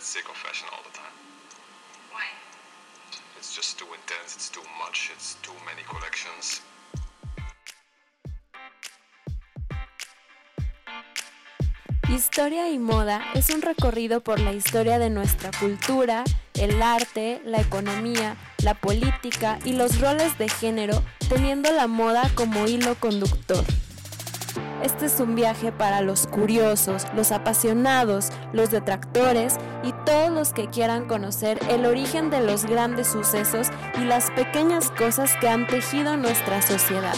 get 0.00 0.06
sick 0.06 0.28
of 0.30 0.36
fashion 0.36 0.66
all 0.72 0.82
the 0.82 0.96
time. 0.96 1.16
Why? 2.12 2.24
It's 3.36 3.54
just 3.54 3.78
too 3.78 3.86
intense, 3.86 4.34
it's 4.34 4.48
too 4.48 4.64
much, 4.78 5.10
it's 5.14 5.36
too 5.42 5.52
many 5.66 5.82
collections. 5.88 6.62
Historia 12.08 12.70
y 12.70 12.78
moda 12.78 13.24
es 13.34 13.50
un 13.50 13.62
recorrido 13.62 14.20
por 14.20 14.40
la 14.40 14.52
historia 14.52 14.98
de 14.98 15.10
nuestra 15.10 15.50
cultura, 15.52 16.24
el 16.54 16.82
arte, 16.82 17.40
la 17.44 17.60
economía, 17.60 18.36
la 18.64 18.74
política 18.74 19.58
y 19.64 19.74
los 19.74 20.00
roles 20.00 20.36
de 20.38 20.48
género, 20.48 21.02
teniendo 21.28 21.70
la 21.72 21.86
moda 21.86 22.30
como 22.34 22.66
hilo 22.66 22.94
conductor. 22.96 23.64
Este 24.82 25.06
es 25.06 25.20
un 25.20 25.34
viaje 25.34 25.72
para 25.72 26.00
los 26.00 26.26
curiosos, 26.26 27.06
los 27.14 27.32
apasionados, 27.32 28.30
los 28.54 28.70
detractores 28.70 29.56
y 29.84 29.92
todos 30.06 30.30
los 30.30 30.54
que 30.54 30.68
quieran 30.68 31.06
conocer 31.06 31.58
el 31.68 31.84
origen 31.84 32.30
de 32.30 32.40
los 32.40 32.64
grandes 32.64 33.08
sucesos 33.08 33.68
y 34.00 34.04
las 34.04 34.30
pequeñas 34.30 34.90
cosas 34.92 35.36
que 35.38 35.48
han 35.48 35.66
tejido 35.66 36.16
nuestra 36.16 36.62
sociedad. 36.62 37.14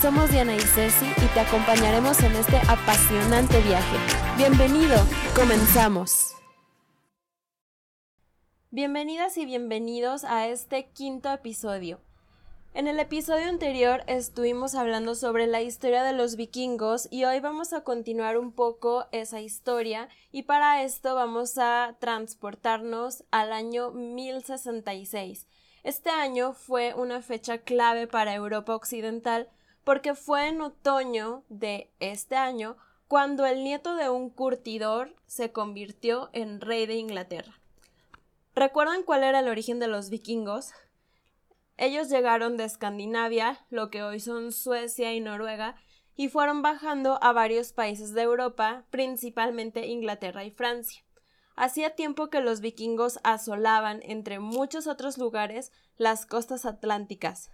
Somos 0.00 0.30
Diana 0.30 0.54
y 0.54 0.60
Ceci 0.60 1.06
y 1.06 1.26
te 1.34 1.40
acompañaremos 1.40 2.22
en 2.22 2.32
este 2.36 2.56
apasionante 2.68 3.60
viaje. 3.60 3.96
Bienvenido, 4.38 4.96
comenzamos. 5.36 6.34
Bienvenidas 8.70 9.36
y 9.36 9.44
bienvenidos 9.44 10.24
a 10.24 10.48
este 10.48 10.88
quinto 10.94 11.30
episodio. 11.30 12.00
En 12.74 12.88
el 12.88 12.98
episodio 12.98 13.46
anterior 13.46 14.02
estuvimos 14.08 14.74
hablando 14.74 15.14
sobre 15.14 15.46
la 15.46 15.62
historia 15.62 16.02
de 16.02 16.12
los 16.12 16.34
vikingos 16.34 17.06
y 17.08 17.24
hoy 17.24 17.38
vamos 17.38 17.72
a 17.72 17.82
continuar 17.84 18.36
un 18.36 18.50
poco 18.50 19.06
esa 19.12 19.40
historia 19.40 20.08
y 20.32 20.42
para 20.42 20.82
esto 20.82 21.14
vamos 21.14 21.56
a 21.56 21.94
transportarnos 22.00 23.22
al 23.30 23.52
año 23.52 23.92
1066. 23.92 25.46
Este 25.84 26.10
año 26.10 26.52
fue 26.52 26.94
una 26.94 27.22
fecha 27.22 27.58
clave 27.58 28.08
para 28.08 28.34
Europa 28.34 28.74
Occidental 28.74 29.48
porque 29.84 30.16
fue 30.16 30.48
en 30.48 30.60
otoño 30.60 31.44
de 31.48 31.92
este 32.00 32.34
año 32.34 32.76
cuando 33.06 33.46
el 33.46 33.62
nieto 33.62 33.94
de 33.94 34.10
un 34.10 34.30
curtidor 34.30 35.14
se 35.28 35.52
convirtió 35.52 36.28
en 36.32 36.60
rey 36.60 36.86
de 36.86 36.94
Inglaterra. 36.94 37.54
¿Recuerdan 38.56 39.04
cuál 39.04 39.22
era 39.22 39.38
el 39.38 39.48
origen 39.48 39.78
de 39.78 39.86
los 39.86 40.10
vikingos? 40.10 40.72
Ellos 41.76 42.08
llegaron 42.08 42.56
de 42.56 42.64
Escandinavia, 42.64 43.64
lo 43.70 43.90
que 43.90 44.02
hoy 44.02 44.20
son 44.20 44.52
Suecia 44.52 45.12
y 45.12 45.20
Noruega, 45.20 45.76
y 46.16 46.28
fueron 46.28 46.62
bajando 46.62 47.18
a 47.22 47.32
varios 47.32 47.72
países 47.72 48.14
de 48.14 48.22
Europa, 48.22 48.84
principalmente 48.90 49.86
Inglaterra 49.86 50.44
y 50.44 50.50
Francia. 50.50 51.04
Hacía 51.56 51.94
tiempo 51.94 52.30
que 52.30 52.40
los 52.40 52.60
vikingos 52.60 53.20
asolaban, 53.22 54.00
entre 54.02 54.38
muchos 54.38 54.86
otros 54.86 55.18
lugares, 55.18 55.72
las 55.96 56.26
costas 56.26 56.64
atlánticas. 56.64 57.50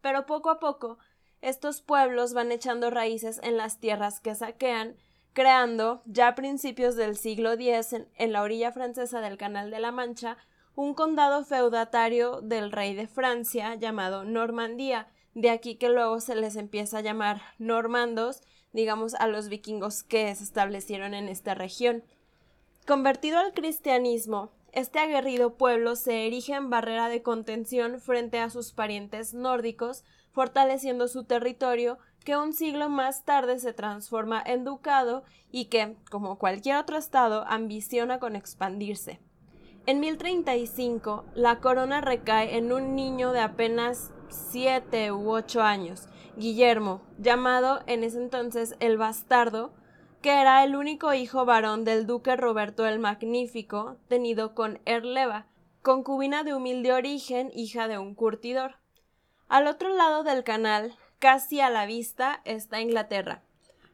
Pero 0.00 0.26
poco 0.26 0.50
a 0.50 0.60
poco 0.60 0.98
estos 1.40 1.80
pueblos 1.80 2.34
van 2.34 2.52
echando 2.52 2.90
raíces 2.90 3.40
en 3.42 3.56
las 3.56 3.80
tierras 3.80 4.20
que 4.20 4.34
saquean, 4.34 4.96
creando, 5.32 6.02
ya 6.04 6.28
a 6.28 6.34
principios 6.34 6.96
del 6.96 7.16
siglo 7.16 7.52
X, 7.52 7.94
en, 8.14 8.32
la 8.32 8.42
orilla 8.42 8.72
francesa 8.72 9.20
del 9.20 9.38
Canal 9.38 9.70
de 9.70 9.80
la 9.80 9.90
Mancha, 9.90 10.36
un 10.80 10.94
condado 10.94 11.44
feudatario 11.44 12.40
del 12.40 12.72
rey 12.72 12.94
de 12.94 13.06
Francia 13.06 13.74
llamado 13.74 14.24
Normandía, 14.24 15.08
de 15.34 15.50
aquí 15.50 15.74
que 15.74 15.90
luego 15.90 16.20
se 16.20 16.34
les 16.34 16.56
empieza 16.56 16.98
a 16.98 17.02
llamar 17.02 17.42
normandos, 17.58 18.40
digamos 18.72 19.12
a 19.12 19.26
los 19.26 19.50
vikingos 19.50 20.02
que 20.02 20.34
se 20.34 20.42
establecieron 20.42 21.12
en 21.12 21.28
esta 21.28 21.54
región. 21.54 22.02
Convertido 22.86 23.40
al 23.40 23.52
cristianismo, 23.52 24.52
este 24.72 25.00
aguerrido 25.00 25.58
pueblo 25.58 25.96
se 25.96 26.26
erige 26.26 26.54
en 26.54 26.70
barrera 26.70 27.10
de 27.10 27.22
contención 27.22 28.00
frente 28.00 28.38
a 28.38 28.48
sus 28.48 28.72
parientes 28.72 29.34
nórdicos, 29.34 30.02
fortaleciendo 30.32 31.08
su 31.08 31.24
territorio 31.24 31.98
que 32.24 32.38
un 32.38 32.54
siglo 32.54 32.88
más 32.88 33.26
tarde 33.26 33.58
se 33.58 33.74
transforma 33.74 34.42
en 34.46 34.64
ducado 34.64 35.24
y 35.52 35.66
que, 35.66 35.98
como 36.10 36.38
cualquier 36.38 36.78
otro 36.78 36.96
estado, 36.96 37.44
ambiciona 37.46 38.18
con 38.18 38.34
expandirse. 38.34 39.20
En 39.90 39.98
1035, 39.98 41.24
la 41.34 41.58
corona 41.58 42.00
recae 42.00 42.56
en 42.56 42.72
un 42.72 42.94
niño 42.94 43.32
de 43.32 43.40
apenas 43.40 44.12
siete 44.28 45.10
u 45.10 45.32
ocho 45.32 45.62
años, 45.62 46.08
Guillermo, 46.36 47.02
llamado 47.18 47.80
en 47.88 48.04
ese 48.04 48.18
entonces 48.18 48.76
el 48.78 48.98
bastardo, 48.98 49.72
que 50.22 50.40
era 50.40 50.62
el 50.62 50.76
único 50.76 51.12
hijo 51.12 51.44
varón 51.44 51.82
del 51.82 52.06
duque 52.06 52.36
Roberto 52.36 52.86
el 52.86 53.00
Magnífico, 53.00 53.96
tenido 54.06 54.54
con 54.54 54.78
Erleva, 54.84 55.48
concubina 55.82 56.44
de 56.44 56.54
humilde 56.54 56.92
origen, 56.92 57.50
hija 57.52 57.88
de 57.88 57.98
un 57.98 58.14
curtidor. 58.14 58.76
Al 59.48 59.66
otro 59.66 59.88
lado 59.88 60.22
del 60.22 60.44
canal, 60.44 60.94
casi 61.18 61.58
a 61.58 61.68
la 61.68 61.84
vista, 61.84 62.42
está 62.44 62.80
Inglaterra. 62.80 63.42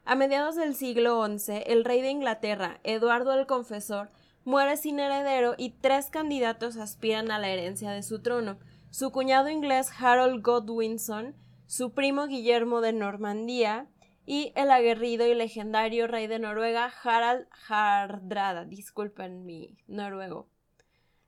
A 0.05 0.13
mediados 0.13 0.55
del 0.57 0.75
siglo 0.75 1.25
XI, 1.25 1.63
el 1.65 1.83
rey 1.83 2.03
de 2.03 2.11
Inglaterra, 2.11 2.79
Eduardo 2.83 3.33
el 3.33 3.47
Confesor, 3.47 4.11
muere 4.47 4.77
sin 4.77 4.97
heredero 4.97 5.55
y 5.57 5.71
tres 5.71 6.09
candidatos 6.09 6.77
aspiran 6.77 7.31
a 7.31 7.37
la 7.37 7.49
herencia 7.49 7.91
de 7.91 8.01
su 8.01 8.21
trono. 8.21 8.57
Su 8.91 9.11
cuñado 9.11 9.49
inglés 9.49 9.91
Harold 9.99 10.41
Godwinson, 10.41 11.35
su 11.65 11.93
primo 11.93 12.27
Guillermo 12.27 12.79
de 12.79 12.93
Normandía 12.93 13.89
y 14.25 14.53
el 14.55 14.71
aguerrido 14.71 15.27
y 15.27 15.33
legendario 15.35 16.07
rey 16.07 16.27
de 16.27 16.39
Noruega 16.39 16.89
Harald 17.03 17.45
Hardrada. 17.67 18.63
Disculpen 18.63 19.45
mi 19.45 19.77
noruego. 19.85 20.47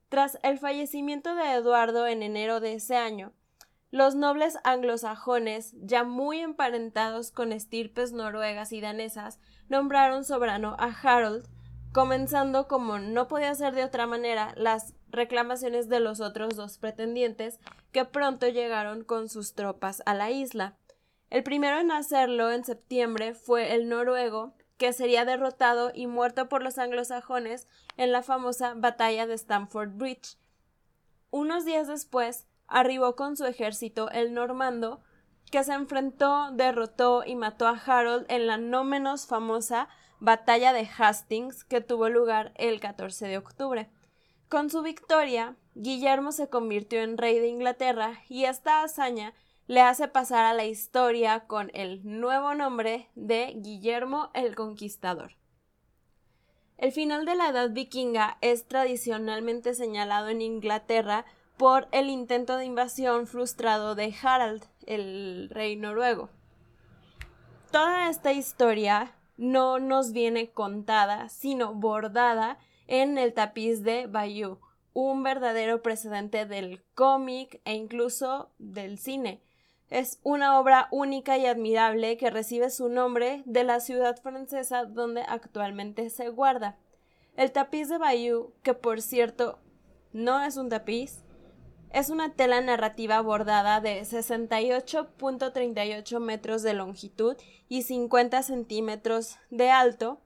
Tras 0.07 0.39
el 0.41 0.57
fallecimiento 0.57 1.35
de 1.35 1.51
Eduardo 1.55 2.07
en 2.07 2.23
enero 2.23 2.61
de 2.61 2.75
ese 2.75 2.95
año, 2.95 3.33
los 3.91 4.15
nobles 4.15 4.57
anglosajones, 4.63 5.73
ya 5.81 6.05
muy 6.05 6.39
emparentados 6.39 7.31
con 7.31 7.51
estirpes 7.51 8.13
noruegas 8.13 8.71
y 8.71 8.79
danesas, 8.79 9.41
nombraron 9.67 10.23
soberano 10.23 10.77
a 10.79 10.85
Harold, 10.85 11.49
comenzando 11.91 12.67
como 12.67 12.99
no 12.99 13.27
podía 13.27 13.53
ser 13.55 13.73
de 13.73 13.83
otra 13.83 14.07
manera 14.07 14.53
las 14.55 14.93
reclamaciones 15.09 15.89
de 15.89 15.99
los 15.99 16.21
otros 16.21 16.55
dos 16.55 16.77
pretendientes 16.77 17.59
que 17.91 18.05
pronto 18.05 18.47
llegaron 18.47 19.03
con 19.03 19.29
sus 19.29 19.53
tropas 19.55 20.03
a 20.05 20.13
la 20.13 20.29
isla. 20.31 20.75
El 21.29 21.43
primero 21.43 21.79
en 21.79 21.91
hacerlo 21.91 22.51
en 22.51 22.63
septiembre 22.63 23.33
fue 23.33 23.73
el 23.73 23.89
noruego, 23.89 24.53
que 24.77 24.93
sería 24.93 25.25
derrotado 25.25 25.91
y 25.93 26.07
muerto 26.07 26.47
por 26.47 26.63
los 26.63 26.77
anglosajones 26.77 27.67
en 27.97 28.11
la 28.11 28.23
famosa 28.23 28.73
batalla 28.75 29.27
de 29.27 29.33
Stamford 29.33 29.89
Bridge. 29.89 30.37
Unos 31.31 31.65
días 31.65 31.87
después, 31.87 32.47
arribó 32.67 33.15
con 33.15 33.35
su 33.35 33.45
ejército 33.45 34.09
el 34.11 34.33
normando, 34.33 35.01
que 35.51 35.63
se 35.63 35.73
enfrentó, 35.73 36.51
derrotó 36.53 37.23
y 37.25 37.35
mató 37.35 37.67
a 37.67 37.77
Harold 37.77 38.25
en 38.29 38.47
la 38.47 38.57
no 38.57 38.83
menos 38.83 39.25
famosa 39.25 39.89
batalla 40.19 40.73
de 40.73 40.87
Hastings 40.97 41.63
que 41.63 41.81
tuvo 41.81 42.09
lugar 42.09 42.51
el 42.55 42.79
14 42.79 43.27
de 43.27 43.37
octubre. 43.37 43.89
Con 44.47 44.69
su 44.69 44.81
victoria, 44.81 45.55
Guillermo 45.75 46.31
se 46.31 46.49
convirtió 46.49 47.01
en 47.01 47.17
rey 47.17 47.39
de 47.39 47.47
Inglaterra 47.47 48.21
y 48.27 48.45
esta 48.45 48.83
hazaña 48.83 49.33
le 49.67 49.81
hace 49.81 50.07
pasar 50.07 50.45
a 50.45 50.53
la 50.53 50.65
historia 50.65 51.41
con 51.41 51.69
el 51.73 52.01
nuevo 52.03 52.55
nombre 52.55 53.07
de 53.13 53.53
Guillermo 53.55 54.31
el 54.33 54.55
Conquistador. 54.55 55.35
El 56.77 56.91
final 56.91 57.25
de 57.25 57.35
la 57.35 57.49
Edad 57.49 57.69
Vikinga 57.71 58.37
es 58.41 58.67
tradicionalmente 58.67 59.75
señalado 59.75 60.29
en 60.29 60.41
Inglaterra 60.41 61.25
por 61.57 61.87
el 61.91 62.09
intento 62.09 62.55
de 62.57 62.65
invasión 62.65 63.27
frustrado 63.27 63.93
de 63.93 64.15
Harald, 64.23 64.65
el 64.85 65.49
rey 65.51 65.75
noruego. 65.75 66.29
Toda 67.69 68.09
esta 68.09 68.31
historia 68.31 69.13
no 69.39 69.79
nos 69.79 70.11
viene 70.11 70.51
contada, 70.51 71.29
sino 71.29 71.73
bordada 71.73 72.57
en 72.87 73.17
el 73.17 73.33
tapiz 73.33 73.83
de 73.83 74.05
Bayeux, 74.05 74.59
un 74.93 75.23
verdadero 75.23 75.81
precedente 75.81 76.45
del 76.45 76.83
cómic 76.93 77.61
e 77.63 77.73
incluso 77.73 78.51
del 78.59 78.97
cine. 78.99 79.41
Es 79.89 80.19
una 80.23 80.59
obra 80.59 80.89
única 80.91 81.37
y 81.37 81.45
admirable 81.45 82.17
que 82.17 82.29
recibe 82.29 82.69
su 82.69 82.89
nombre 82.89 83.41
de 83.45 83.63
la 83.63 83.79
ciudad 83.79 84.21
francesa 84.21 84.83
donde 84.83 85.21
actualmente 85.21 86.09
se 86.09 86.27
guarda. 86.27 86.77
El 87.37 87.53
tapiz 87.53 87.87
de 87.87 87.97
Bayeux, 87.97 88.51
que 88.61 88.73
por 88.73 89.01
cierto 89.01 89.57
no 90.11 90.43
es 90.43 90.57
un 90.57 90.67
tapiz, 90.67 91.23
es 91.91 92.09
una 92.09 92.33
tela 92.33 92.61
narrativa 92.61 93.19
bordada 93.21 93.81
de 93.81 94.01
68.38 94.01 96.19
metros 96.19 96.61
de 96.61 96.73
longitud 96.73 97.35
y 97.67 97.81
50 97.83 98.43
centímetros 98.43 99.37
de 99.49 99.71
alto, 99.71 100.21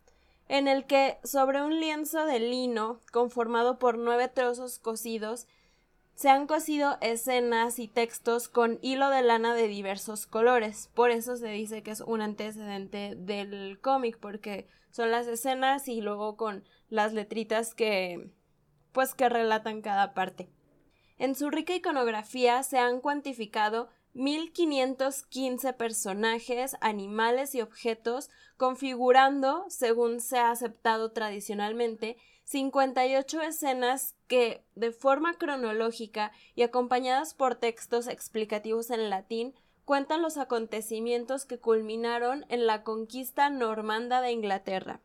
en 0.49 0.67
el 0.67 0.85
que 0.85 1.19
sobre 1.23 1.63
un 1.63 1.79
lienzo 1.79 2.25
de 2.25 2.39
lino 2.39 2.99
conformado 3.11 3.79
por 3.79 3.97
nueve 3.97 4.27
trozos 4.27 4.77
cosidos 4.79 5.47
se 6.15 6.29
han 6.29 6.47
cosido 6.47 6.97
escenas 7.01 7.79
y 7.79 7.87
textos 7.87 8.47
con 8.47 8.77
hilo 8.81 9.09
de 9.09 9.23
lana 9.23 9.55
de 9.55 9.67
diversos 9.67 10.27
colores. 10.27 10.89
Por 10.93 11.11
eso 11.11 11.37
se 11.37 11.47
dice 11.47 11.81
que 11.81 11.91
es 11.91 12.01
un 12.01 12.21
antecedente 12.21 13.15
del 13.15 13.79
cómic, 13.81 14.19
porque 14.19 14.67
son 14.91 15.11
las 15.11 15.27
escenas 15.27 15.87
y 15.87 16.01
luego 16.01 16.37
con 16.37 16.63
las 16.89 17.13
letritas 17.13 17.73
que 17.73 18.31
pues 18.91 19.15
que 19.15 19.27
relatan 19.27 19.81
cada 19.81 20.13
parte. 20.13 20.49
En 21.17 21.35
su 21.35 21.49
rica 21.49 21.75
iconografía 21.75 22.63
se 22.63 22.79
han 22.79 22.99
cuantificado 23.01 23.89
1515 24.13 25.73
personajes, 25.73 26.75
animales 26.81 27.55
y 27.55 27.61
objetos, 27.61 28.29
configurando, 28.57 29.65
según 29.69 30.19
se 30.19 30.37
ha 30.37 30.51
aceptado 30.51 31.11
tradicionalmente, 31.11 32.17
58 32.45 33.41
escenas 33.41 34.15
que, 34.27 34.63
de 34.75 34.91
forma 34.91 35.35
cronológica 35.35 36.31
y 36.55 36.63
acompañadas 36.63 37.33
por 37.33 37.55
textos 37.55 38.07
explicativos 38.07 38.89
en 38.89 39.09
latín, 39.09 39.53
cuentan 39.85 40.21
los 40.21 40.37
acontecimientos 40.37 41.45
que 41.45 41.59
culminaron 41.59 42.45
en 42.49 42.67
la 42.67 42.83
conquista 42.83 43.49
normanda 43.49 44.21
de 44.21 44.31
Inglaterra. 44.31 45.01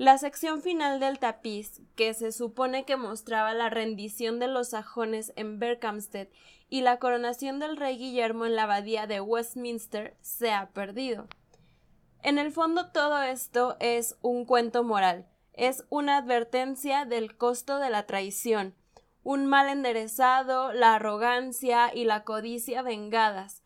La 0.00 0.16
sección 0.16 0.62
final 0.62 0.98
del 0.98 1.18
tapiz, 1.18 1.82
que 1.94 2.14
se 2.14 2.32
supone 2.32 2.86
que 2.86 2.96
mostraba 2.96 3.52
la 3.52 3.68
rendición 3.68 4.38
de 4.38 4.48
los 4.48 4.70
sajones 4.70 5.30
en 5.36 5.58
Berkhamsted 5.58 6.28
y 6.70 6.80
la 6.80 6.98
coronación 6.98 7.58
del 7.58 7.76
rey 7.76 7.98
Guillermo 7.98 8.46
en 8.46 8.56
la 8.56 8.62
abadía 8.62 9.06
de 9.06 9.20
Westminster, 9.20 10.16
se 10.22 10.52
ha 10.52 10.70
perdido. 10.70 11.28
En 12.22 12.38
el 12.38 12.50
fondo 12.50 12.90
todo 12.92 13.22
esto 13.22 13.76
es 13.78 14.16
un 14.22 14.46
cuento 14.46 14.84
moral, 14.84 15.26
es 15.52 15.84
una 15.90 16.16
advertencia 16.16 17.04
del 17.04 17.36
costo 17.36 17.78
de 17.78 17.90
la 17.90 18.06
traición, 18.06 18.74
un 19.22 19.44
mal 19.44 19.68
enderezado, 19.68 20.72
la 20.72 20.94
arrogancia 20.94 21.94
y 21.94 22.04
la 22.04 22.24
codicia 22.24 22.80
vengadas. 22.80 23.62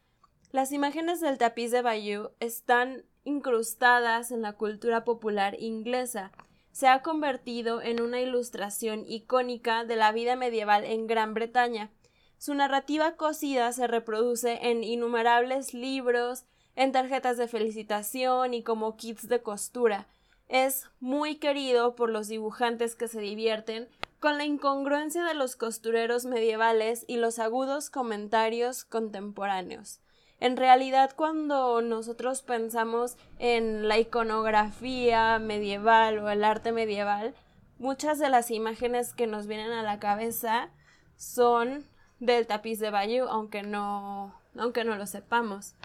Las 0.54 0.70
imágenes 0.70 1.20
del 1.20 1.36
tapiz 1.36 1.72
de 1.72 1.82
Bayeux 1.82 2.30
están 2.38 3.02
incrustadas 3.24 4.30
en 4.30 4.40
la 4.40 4.52
cultura 4.52 5.02
popular 5.02 5.60
inglesa. 5.60 6.30
Se 6.70 6.86
ha 6.86 7.02
convertido 7.02 7.82
en 7.82 8.00
una 8.00 8.20
ilustración 8.20 9.04
icónica 9.04 9.84
de 9.84 9.96
la 9.96 10.12
vida 10.12 10.36
medieval 10.36 10.84
en 10.84 11.08
Gran 11.08 11.34
Bretaña. 11.34 11.90
Su 12.38 12.54
narrativa 12.54 13.16
cosida 13.16 13.72
se 13.72 13.88
reproduce 13.88 14.60
en 14.70 14.84
innumerables 14.84 15.74
libros, 15.74 16.44
en 16.76 16.92
tarjetas 16.92 17.36
de 17.36 17.48
felicitación 17.48 18.54
y 18.54 18.62
como 18.62 18.96
kits 18.96 19.26
de 19.26 19.42
costura. 19.42 20.06
Es 20.46 20.88
muy 21.00 21.38
querido 21.38 21.96
por 21.96 22.10
los 22.10 22.28
dibujantes 22.28 22.94
que 22.94 23.08
se 23.08 23.20
divierten 23.20 23.88
con 24.20 24.38
la 24.38 24.44
incongruencia 24.44 25.24
de 25.24 25.34
los 25.34 25.56
costureros 25.56 26.26
medievales 26.26 27.04
y 27.08 27.16
los 27.16 27.40
agudos 27.40 27.90
comentarios 27.90 28.84
contemporáneos. 28.84 29.98
En 30.44 30.58
realidad, 30.58 31.12
cuando 31.16 31.80
nosotros 31.80 32.42
pensamos 32.42 33.16
en 33.38 33.88
la 33.88 33.98
iconografía 33.98 35.38
medieval 35.38 36.18
o 36.18 36.28
el 36.28 36.44
arte 36.44 36.70
medieval, 36.70 37.34
muchas 37.78 38.18
de 38.18 38.28
las 38.28 38.50
imágenes 38.50 39.14
que 39.14 39.26
nos 39.26 39.46
vienen 39.46 39.72
a 39.72 39.82
la 39.82 39.98
cabeza 39.98 40.68
son 41.16 41.86
del 42.20 42.46
tapiz 42.46 42.78
de 42.78 42.90
Bayeux, 42.90 43.26
aunque 43.30 43.62
no, 43.62 44.38
aunque 44.58 44.84
no 44.84 44.96
lo 44.96 45.06
sepamos. 45.06 45.76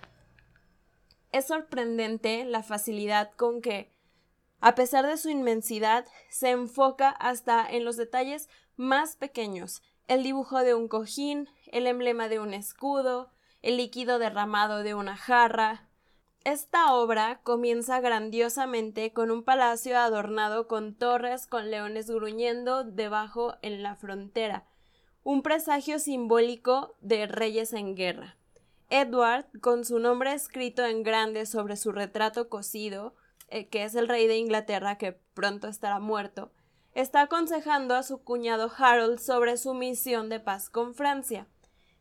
Es 1.32 1.48
sorprendente 1.48 2.44
la 2.44 2.62
facilidad 2.62 3.32
con 3.38 3.62
que, 3.62 3.94
a 4.60 4.76
pesar 4.76 5.08
de 5.08 5.16
su 5.16 5.30
inmensidad, 5.30 6.06
se 6.28 6.50
enfoca 6.50 7.12
hasta 7.12 7.66
en 7.66 7.86
los 7.86 7.96
detalles 7.96 8.50
más 8.76 9.16
pequeños, 9.16 9.82
el 10.10 10.22
dibujo 10.22 10.60
de 10.60 10.74
un 10.74 10.90
cojín, 10.90 11.48
el 11.72 11.88
emblema 11.88 12.28
de 12.28 12.40
un 12.40 12.54
escudo, 12.54 13.32
el 13.62 13.78
líquido 13.78 14.20
derramado 14.20 14.84
de 14.84 14.94
una 14.94 15.16
jarra. 15.16 15.88
Esta 16.44 16.94
obra 16.94 17.42
comienza 17.44 18.00
grandiosamente 18.00 19.12
con 19.12 19.30
un 19.30 19.44
palacio 19.44 19.98
adornado 19.98 20.68
con 20.68 20.96
torres 20.96 21.48
con 21.48 21.70
leones 21.70 22.10
gruñendo 22.10 22.84
debajo 22.84 23.56
en 23.62 23.84
la 23.84 23.96
frontera, 23.96 24.66
un 25.24 25.42
presagio 25.42 26.00
simbólico 26.00 26.96
de 27.02 27.28
reyes 27.28 27.74
en 27.74 27.96
guerra. 27.96 28.38
Edward, 28.90 29.46
con 29.62 29.86
su 29.86 30.00
nombre 30.00 30.34
escrito 30.34 30.84
en 30.86 31.04
grande 31.04 31.46
sobre 31.46 31.76
su 31.76 31.92
retrato 31.92 32.50
cosido, 32.50 33.14
eh, 33.50 33.68
que 33.68 33.84
es 33.84 33.94
el 33.96 34.08
rey 34.08 34.28
de 34.28 34.38
Inglaterra 34.38 34.98
que 34.98 35.20
pronto 35.34 35.68
estará 35.68 36.00
muerto, 36.00 36.52
está 36.94 37.22
aconsejando 37.22 37.96
a 37.96 38.04
su 38.04 38.24
cuñado 38.24 38.72
Harold 38.76 39.20
sobre 39.20 39.58
su 39.58 39.74
misión 39.74 40.30
de 40.30 40.40
paz 40.40 40.70
con 40.70 40.96
Francia. 40.96 41.48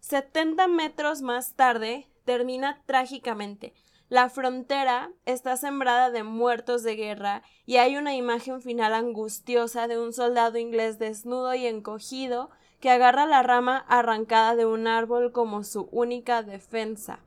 70 0.01 0.69
metros 0.69 1.23
más 1.23 1.55
tarde 1.55 2.09
termina 2.25 2.83
trágicamente. 2.87 3.75
La 4.09 4.31
frontera 4.31 5.11
está 5.27 5.57
sembrada 5.57 6.11
de 6.11 6.23
muertos 6.23 6.83
de 6.83 6.97
guerra 6.97 7.43
y 7.67 7.77
hay 7.77 7.97
una 7.97 8.15
imagen 8.15 8.63
final 8.63 8.95
angustiosa 8.95 9.87
de 9.87 9.99
un 9.99 10.15
soldado 10.15 10.57
inglés 10.57 10.99
desnudo 10.99 11.55
y 11.55 11.67
encogido 11.67 12.51
que 12.81 12.91
agarra 12.91 13.27
la 13.27 13.43
rama 13.43 13.85
arrancada 13.89 14.57
de 14.57 14.65
un 14.65 14.87
árbol 14.87 15.33
como 15.33 15.63
su 15.63 15.89
única 15.93 16.43
defensa. 16.43 17.21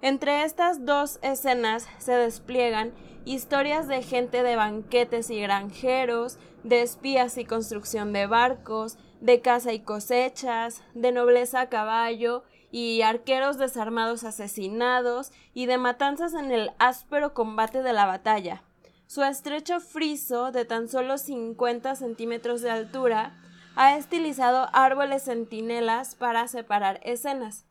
Entre 0.00 0.44
estas 0.44 0.86
dos 0.86 1.18
escenas 1.22 1.86
se 1.98 2.12
despliegan 2.12 2.92
historias 3.24 3.88
de 3.88 4.02
gente 4.02 4.42
de 4.42 4.56
banquetes 4.56 5.30
y 5.30 5.40
granjeros, 5.40 6.38
de 6.62 6.82
espías 6.82 7.36
y 7.38 7.44
construcción 7.44 8.12
de 8.12 8.26
barcos, 8.26 8.98
de 9.20 9.40
caza 9.40 9.72
y 9.72 9.80
cosechas, 9.80 10.82
de 10.94 11.12
nobleza 11.12 11.62
a 11.62 11.68
caballo 11.68 12.44
y 12.70 13.02
arqueros 13.02 13.58
desarmados 13.58 14.24
asesinados 14.24 15.32
y 15.54 15.66
de 15.66 15.78
matanzas 15.78 16.34
en 16.34 16.52
el 16.52 16.70
áspero 16.78 17.32
combate 17.34 17.82
de 17.82 17.92
la 17.92 18.06
batalla. 18.06 18.62
Su 19.06 19.22
estrecho 19.22 19.80
friso 19.80 20.50
de 20.50 20.64
tan 20.64 20.88
solo 20.88 21.16
50 21.16 21.94
centímetros 21.94 22.60
de 22.60 22.70
altura 22.70 23.40
ha 23.76 23.96
estilizado 23.96 24.68
árboles 24.72 25.24
centinelas 25.24 26.14
para 26.14 26.48
separar 26.48 27.00
escenas. 27.04 27.66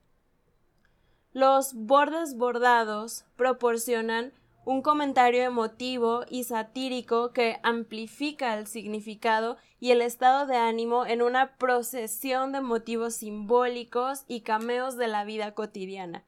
Los 1.34 1.74
bordes 1.74 2.38
bordados 2.38 3.26
proporcionan 3.36 4.32
un 4.66 4.82
comentario 4.82 5.44
emotivo 5.44 6.26
y 6.30 6.44
satírico 6.44 7.32
que 7.32 7.60
amplifica 7.62 8.58
el 8.58 8.66
significado 8.66 9.58
y 9.80 9.92
el 9.92 10.02
estado 10.02 10.48
de 10.48 10.58
ánimo 10.58 11.06
en 11.06 11.22
una 11.22 11.56
procesión 11.58 12.52
de 12.52 12.62
motivos 12.62 13.16
simbólicos 13.16 14.26
y 14.28 14.42
cameos 14.42 14.98
de 14.98 15.08
la 15.08 15.24
vida 15.24 15.54
cotidiana. 15.54 16.26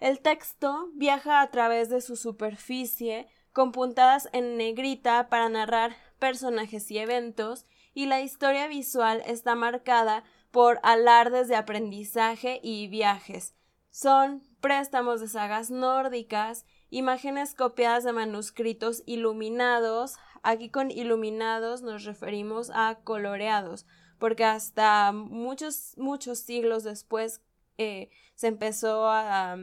El 0.00 0.18
texto 0.18 0.90
viaja 0.94 1.40
a 1.40 1.50
través 1.52 1.88
de 1.88 2.00
su 2.00 2.16
superficie 2.16 3.28
con 3.52 3.70
puntadas 3.70 4.28
en 4.32 4.56
negrita 4.56 5.28
para 5.28 5.48
narrar 5.48 5.94
personajes 6.18 6.90
y 6.90 6.98
eventos, 6.98 7.66
y 7.94 8.06
la 8.06 8.20
historia 8.22 8.66
visual 8.66 9.22
está 9.26 9.54
marcada 9.54 10.24
por 10.50 10.80
alardes 10.82 11.48
de 11.48 11.56
aprendizaje 11.56 12.58
y 12.62 12.88
viajes. 12.88 13.54
Son 13.90 14.42
préstamos 14.60 15.20
de 15.20 15.28
sagas 15.28 15.70
nórdicas 15.70 16.64
imágenes 16.92 17.54
copiadas 17.54 18.04
de 18.04 18.12
manuscritos 18.12 19.02
iluminados. 19.06 20.18
Aquí 20.42 20.68
con 20.68 20.90
iluminados 20.90 21.80
nos 21.82 22.04
referimos 22.04 22.70
a 22.74 22.98
coloreados, 23.02 23.86
porque 24.18 24.44
hasta 24.44 25.10
muchos, 25.12 25.94
muchos 25.96 26.38
siglos 26.38 26.84
después 26.84 27.40
eh, 27.78 28.10
se 28.34 28.48
empezó 28.48 29.08
a, 29.08 29.56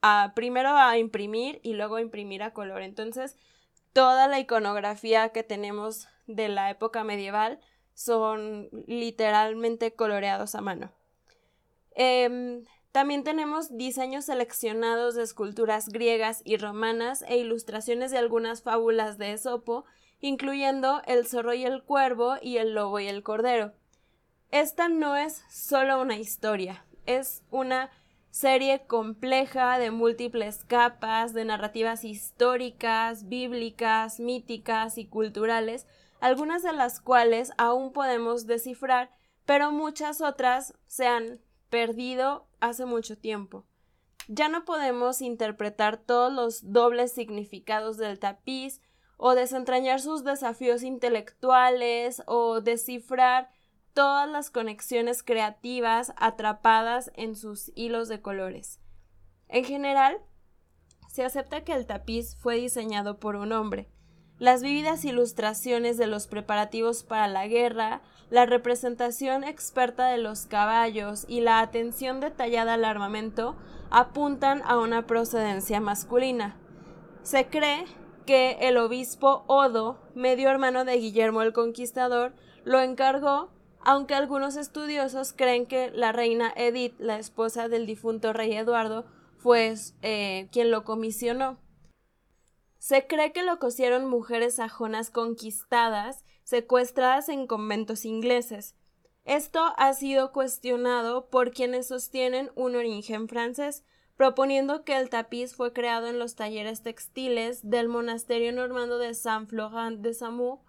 a, 0.00 0.32
primero 0.34 0.70
a 0.70 0.96
imprimir 0.96 1.60
y 1.62 1.74
luego 1.74 1.96
a 1.96 2.00
imprimir 2.00 2.42
a 2.42 2.54
color. 2.54 2.82
Entonces, 2.82 3.36
toda 3.92 4.26
la 4.26 4.40
iconografía 4.40 5.28
que 5.28 5.42
tenemos 5.42 6.08
de 6.26 6.48
la 6.48 6.70
época 6.70 7.04
medieval 7.04 7.60
son 7.92 8.70
literalmente 8.86 9.94
coloreados 9.94 10.54
a 10.54 10.62
mano. 10.62 10.90
Em, 11.94 12.64
también 12.96 13.24
tenemos 13.24 13.76
diseños 13.76 14.24
seleccionados 14.24 15.16
de 15.16 15.22
esculturas 15.22 15.90
griegas 15.90 16.40
y 16.46 16.56
romanas 16.56 17.22
e 17.28 17.36
ilustraciones 17.36 18.10
de 18.10 18.16
algunas 18.16 18.62
fábulas 18.62 19.18
de 19.18 19.32
Esopo, 19.32 19.84
incluyendo 20.20 21.02
El 21.06 21.26
zorro 21.26 21.52
y 21.52 21.66
el 21.66 21.82
cuervo 21.82 22.36
y 22.40 22.56
El 22.56 22.72
lobo 22.72 22.98
y 22.98 23.06
el 23.06 23.22
cordero. 23.22 23.74
Esta 24.50 24.88
no 24.88 25.14
es 25.14 25.44
solo 25.50 26.00
una 26.00 26.16
historia, 26.16 26.86
es 27.04 27.42
una 27.50 27.90
serie 28.30 28.86
compleja 28.86 29.78
de 29.78 29.90
múltiples 29.90 30.64
capas, 30.64 31.34
de 31.34 31.44
narrativas 31.44 32.02
históricas, 32.02 33.28
bíblicas, 33.28 34.20
míticas 34.20 34.96
y 34.96 35.04
culturales, 35.04 35.86
algunas 36.18 36.62
de 36.62 36.72
las 36.72 37.02
cuales 37.02 37.52
aún 37.58 37.92
podemos 37.92 38.46
descifrar, 38.46 39.10
pero 39.44 39.70
muchas 39.70 40.22
otras 40.22 40.72
se 40.86 41.06
han 41.06 41.40
perdido 41.68 42.45
hace 42.60 42.86
mucho 42.86 43.16
tiempo. 43.18 43.64
Ya 44.28 44.48
no 44.48 44.64
podemos 44.64 45.22
interpretar 45.22 45.98
todos 45.98 46.32
los 46.32 46.72
dobles 46.72 47.12
significados 47.12 47.96
del 47.96 48.18
tapiz 48.18 48.80
o 49.16 49.34
desentrañar 49.34 50.00
sus 50.00 50.24
desafíos 50.24 50.82
intelectuales 50.82 52.22
o 52.26 52.60
descifrar 52.60 53.50
todas 53.94 54.28
las 54.28 54.50
conexiones 54.50 55.22
creativas 55.22 56.12
atrapadas 56.16 57.10
en 57.14 57.34
sus 57.34 57.72
hilos 57.76 58.08
de 58.08 58.20
colores. 58.20 58.80
En 59.48 59.64
general, 59.64 60.18
se 61.08 61.24
acepta 61.24 61.64
que 61.64 61.72
el 61.72 61.86
tapiz 61.86 62.36
fue 62.36 62.56
diseñado 62.56 63.18
por 63.18 63.36
un 63.36 63.52
hombre. 63.52 63.88
Las 64.38 64.62
vívidas 64.62 65.06
ilustraciones 65.06 65.96
de 65.96 66.06
los 66.06 66.26
preparativos 66.26 67.04
para 67.04 67.26
la 67.26 67.46
guerra, 67.46 68.02
la 68.30 68.46
representación 68.46 69.44
experta 69.44 70.06
de 70.08 70.18
los 70.18 70.46
caballos 70.46 71.24
y 71.28 71.40
la 71.40 71.60
atención 71.60 72.20
detallada 72.20 72.74
al 72.74 72.84
armamento 72.84 73.56
apuntan 73.90 74.62
a 74.64 74.78
una 74.78 75.06
procedencia 75.06 75.80
masculina. 75.80 76.56
Se 77.22 77.46
cree 77.46 77.84
que 78.26 78.58
el 78.60 78.76
obispo 78.76 79.44
Odo, 79.46 80.00
medio 80.14 80.50
hermano 80.50 80.84
de 80.84 80.96
Guillermo 80.96 81.42
el 81.42 81.52
Conquistador, 81.52 82.34
lo 82.64 82.80
encargó, 82.80 83.50
aunque 83.80 84.14
algunos 84.14 84.56
estudiosos 84.56 85.32
creen 85.32 85.66
que 85.66 85.90
la 85.92 86.10
reina 86.10 86.52
Edith, 86.56 86.94
la 86.98 87.18
esposa 87.18 87.68
del 87.68 87.86
difunto 87.86 88.32
rey 88.32 88.52
Eduardo, 88.54 89.06
fue 89.38 89.74
eh, 90.02 90.48
quien 90.50 90.72
lo 90.72 90.82
comisionó. 90.82 91.60
Se 92.78 93.06
cree 93.06 93.32
que 93.32 93.44
lo 93.44 93.60
cosieron 93.60 94.08
mujeres 94.08 94.56
sajonas 94.56 95.10
conquistadas, 95.10 96.24
secuestradas 96.46 97.28
en 97.28 97.48
conventos 97.48 98.04
ingleses. 98.04 98.76
Esto 99.24 99.74
ha 99.76 99.92
sido 99.94 100.30
cuestionado 100.30 101.28
por 101.28 101.50
quienes 101.50 101.88
sostienen 101.88 102.52
un 102.54 102.76
origen 102.76 103.28
francés, 103.28 103.84
proponiendo 104.16 104.84
que 104.84 104.96
el 104.96 105.10
tapiz 105.10 105.56
fue 105.56 105.72
creado 105.72 106.06
en 106.06 106.20
los 106.20 106.36
talleres 106.36 106.84
textiles 106.84 107.68
del 107.68 107.88
monasterio 107.88 108.52
normando 108.52 108.98
de 108.98 109.12
Saint-Florent 109.14 110.02
de 110.02 110.14
Saumur, 110.14 110.60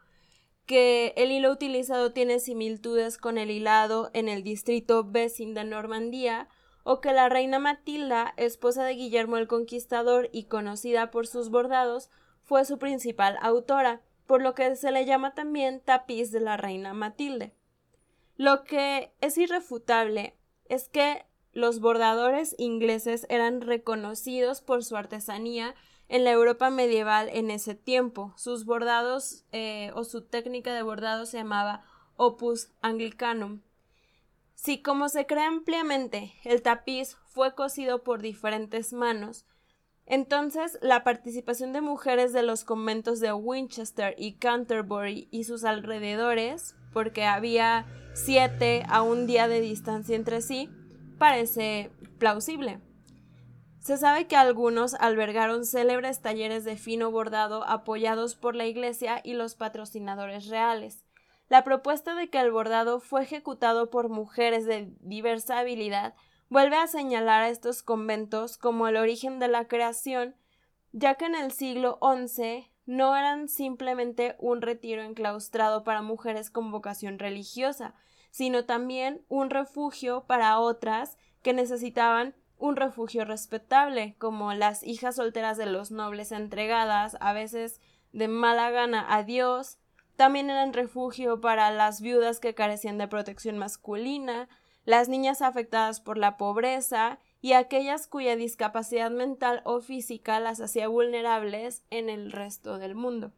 que 0.65 1.13
el 1.15 1.31
hilo 1.31 1.51
utilizado 1.51 2.11
tiene 2.11 2.39
similitudes 2.39 3.19
con 3.19 3.37
el 3.37 3.51
hilado 3.51 4.09
en 4.13 4.29
el 4.29 4.41
distrito 4.41 5.03
Bessin 5.03 5.53
de 5.53 5.63
Normandía, 5.63 6.49
o 6.83 7.01
que 7.01 7.13
la 7.13 7.29
reina 7.29 7.59
Matilda, 7.59 8.33
esposa 8.35 8.83
de 8.83 8.95
Guillermo 8.95 9.37
el 9.37 9.47
Conquistador 9.47 10.27
y 10.31 10.45
conocida 10.45 11.11
por 11.11 11.27
sus 11.27 11.51
bordados, 11.51 12.09
fue 12.41 12.65
su 12.65 12.79
principal 12.79 13.37
autora, 13.41 14.01
por 14.27 14.41
lo 14.41 14.53
que 14.53 14.75
se 14.75 14.91
le 14.91 15.05
llama 15.05 15.33
también 15.33 15.79
tapiz 15.79 16.31
de 16.31 16.41
la 16.41 16.57
reina 16.57 16.93
Matilde. 16.93 17.55
Lo 18.35 18.63
que 18.63 19.11
es 19.21 19.37
irrefutable 19.37 20.37
es 20.65 20.89
que 20.89 21.25
los 21.53 21.79
bordadores 21.79 22.53
ingleses 22.59 23.25
eran 23.29 23.61
reconocidos 23.61 24.61
por 24.61 24.83
su 24.83 24.95
artesanía 24.95 25.73
en 26.09 26.23
la 26.23 26.31
Europa 26.31 26.69
medieval 26.69 27.29
en 27.29 27.49
ese 27.49 27.73
tiempo. 27.73 28.33
Sus 28.37 28.65
bordados 28.65 29.45
eh, 29.51 29.91
o 29.95 30.03
su 30.03 30.21
técnica 30.21 30.73
de 30.73 30.83
bordado 30.83 31.25
se 31.25 31.37
llamaba 31.37 31.83
opus 32.15 32.69
anglicanum. 32.81 33.61
Si, 34.53 34.81
como 34.81 35.09
se 35.09 35.25
cree 35.25 35.45
ampliamente, 35.45 36.33
el 36.43 36.61
tapiz 36.61 37.17
fue 37.25 37.55
cosido 37.55 38.03
por 38.03 38.21
diferentes 38.21 38.91
manos, 38.91 39.45
entonces 40.07 40.79
la 40.81 41.03
participación 41.03 41.73
de 41.73 41.81
mujeres 41.81 42.31
de 42.31 42.41
los 42.41 42.63
conventos 42.63 43.19
de 43.19 43.33
Winchester 43.33 44.15
y 44.17 44.33
Canterbury 44.33 45.27
y 45.31 45.43
sus 45.43 45.65
alrededores, 45.65 46.75
porque 46.93 47.25
había 47.25 47.85
siete 48.13 48.83
a 48.87 49.01
un 49.01 49.27
día 49.27 49.49
de 49.49 49.59
distancia 49.59 50.15
entre 50.15 50.41
sí, 50.41 50.69
parece 51.19 51.91
plausible. 52.19 52.79
Se 53.79 53.97
sabe 53.97 54.27
que 54.27 54.35
algunos 54.37 54.93
albergaron 54.95 55.65
célebres 55.65 56.21
talleres 56.21 56.63
de 56.63 56.77
fino 56.77 57.11
bordado 57.11 57.63
apoyados 57.65 58.35
por 58.35 58.55
la 58.55 58.65
Iglesia 58.65 59.21
y 59.23 59.33
los 59.33 59.55
patrocinadores 59.55 60.47
reales. 60.47 61.05
La 61.49 61.63
propuesta 61.63 62.15
de 62.15 62.29
que 62.29 62.39
el 62.39 62.51
bordado 62.51 62.99
fue 62.99 63.23
ejecutado 63.23 63.89
por 63.89 64.09
mujeres 64.09 64.65
de 64.65 64.93
diversa 64.99 65.59
habilidad 65.59 66.15
vuelve 66.49 66.77
a 66.77 66.87
señalar 66.87 67.43
a 67.43 67.49
estos 67.49 67.83
conventos 67.83 68.57
como 68.57 68.87
el 68.87 68.97
origen 68.97 69.39
de 69.39 69.47
la 69.47 69.67
creación, 69.67 70.35
ya 70.91 71.15
que 71.15 71.25
en 71.25 71.35
el 71.35 71.51
siglo 71.51 71.99
XI 72.01 72.69
no 72.85 73.15
eran 73.15 73.49
simplemente 73.49 74.35
un 74.39 74.61
retiro 74.61 75.03
enclaustrado 75.03 75.83
para 75.83 76.01
mujeres 76.01 76.49
con 76.49 76.71
vocación 76.71 77.19
religiosa, 77.19 77.93
sino 78.31 78.65
también 78.65 79.25
un 79.27 79.49
refugio 79.49 80.23
para 80.25 80.59
otras 80.59 81.17
que 81.41 81.53
necesitaban 81.53 82.35
un 82.57 82.75
refugio 82.75 83.25
respetable, 83.25 84.15
como 84.17 84.53
las 84.53 84.83
hijas 84.83 85.17
solteras 85.17 85.57
de 85.57 85.67
los 85.67 85.91
nobles 85.91 86.31
entregadas, 86.31 87.17
a 87.19 87.33
veces 87.33 87.81
de 88.13 88.27
mala 88.27 88.71
gana 88.71 89.05
a 89.13 89.23
Dios, 89.23 89.77
también 90.15 90.49
eran 90.49 90.73
refugio 90.73 91.39
para 91.41 91.69
las 91.69 92.01
viudas 92.01 92.39
que 92.39 92.55
carecían 92.55 92.97
de 92.97 93.07
protección 93.07 93.57
masculina, 93.57 94.49
las 94.87 95.09
niñas 95.09 95.41
afectadas 95.41 95.99
por 95.99 96.17
la 96.17 96.37
pobreza 96.37 97.19
y 97.41 97.51
aquellas 97.51 98.07
cuya 98.07 98.37
discapacidad 98.37 99.11
mental 99.11 99.61
o 99.65 99.81
física 99.81 100.39
las 100.39 100.61
hacía 100.61 100.87
vulnerables 100.87 101.83
en 101.89 102.07
el 102.07 102.31
resto 102.31 102.77
del 102.77 102.95
mundo. 102.95 103.33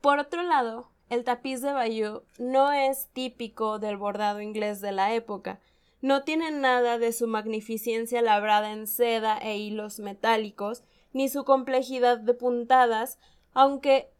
Por 0.00 0.20
otro 0.20 0.42
lado, 0.42 0.90
el 1.10 1.22
tapiz 1.22 1.60
de 1.60 1.74
Bayeux 1.74 2.22
no 2.38 2.72
es 2.72 3.08
típico 3.12 3.78
del 3.78 3.98
bordado 3.98 4.40
inglés 4.40 4.80
de 4.80 4.92
la 4.92 5.12
época, 5.12 5.60
no 6.00 6.22
tiene 6.22 6.50
nada 6.50 6.96
de 6.96 7.12
su 7.12 7.26
magnificencia 7.26 8.22
labrada 8.22 8.72
en 8.72 8.86
seda 8.86 9.36
e 9.36 9.58
hilos 9.58 9.98
metálicos, 9.98 10.82
ni 11.12 11.28
su 11.28 11.44
complejidad 11.44 12.16
de 12.16 12.32
puntadas, 12.32 13.18
aunque 13.52 14.10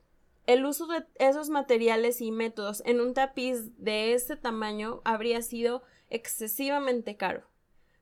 el 0.47 0.65
uso 0.65 0.87
de 0.87 1.05
esos 1.17 1.51
materiales 1.51 2.21
y 2.21 2.31
métodos 2.31 2.83
en 2.87 3.01
un 3.01 3.15
tapiz 3.15 3.77
de 3.79 4.13
este 4.15 4.37
tamaño 4.37 5.03
habría 5.05 5.43
sido 5.43 5.83
excesivamente 6.09 7.17
caro. 7.17 7.49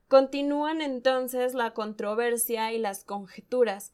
Continúan 0.07 0.81
entonces 0.81 1.55
la 1.55 1.73
controversia 1.73 2.71
y 2.71 2.77
las 2.77 3.03
conjeturas. 3.03 3.93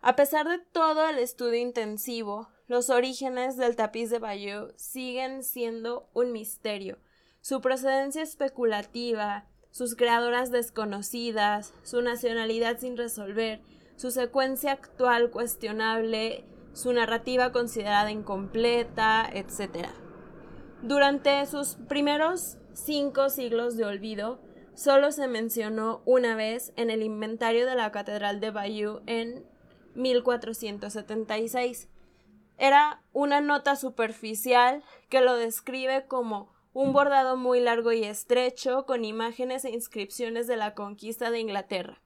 A 0.00 0.14
pesar 0.14 0.48
de 0.48 0.58
todo 0.58 1.08
el 1.08 1.18
estudio 1.18 1.58
intensivo, 1.58 2.48
los 2.68 2.88
orígenes 2.88 3.56
del 3.56 3.74
tapiz 3.74 4.10
de 4.10 4.20
Bayeux 4.20 4.72
siguen 4.76 5.42
siendo 5.42 6.08
un 6.14 6.30
misterio. 6.30 6.98
Su 7.40 7.60
procedencia 7.60 8.22
especulativa, 8.22 9.46
sus 9.72 9.96
creadoras 9.96 10.52
desconocidas, 10.52 11.74
su 11.82 12.00
nacionalidad 12.00 12.78
sin 12.78 12.96
resolver, 12.96 13.60
su 13.96 14.12
secuencia 14.12 14.72
actual 14.72 15.30
cuestionable 15.30 16.44
su 16.72 16.92
narrativa 16.92 17.52
considerada 17.52 18.10
incompleta, 18.10 19.28
etc. 19.32 19.88
Durante 20.82 21.44
sus 21.46 21.76
primeros 21.88 22.58
cinco 22.72 23.28
siglos 23.28 23.76
de 23.76 23.84
olvido, 23.84 24.40
solo 24.74 25.12
se 25.12 25.28
mencionó 25.28 26.02
una 26.04 26.34
vez 26.36 26.72
en 26.76 26.90
el 26.90 27.02
inventario 27.02 27.66
de 27.66 27.74
la 27.74 27.92
Catedral 27.92 28.40
de 28.40 28.50
Bayeux 28.50 29.02
en 29.06 29.44
1476. 29.94 31.88
Era 32.56 33.02
una 33.12 33.40
nota 33.40 33.76
superficial 33.76 34.82
que 35.08 35.20
lo 35.20 35.36
describe 35.36 36.06
como 36.06 36.52
un 36.72 36.92
bordado 36.92 37.36
muy 37.36 37.60
largo 37.60 37.92
y 37.92 38.04
estrecho 38.04 38.86
con 38.86 39.04
imágenes 39.04 39.64
e 39.64 39.70
inscripciones 39.70 40.46
de 40.46 40.56
la 40.56 40.74
conquista 40.74 41.30
de 41.30 41.40
Inglaterra. 41.40 42.00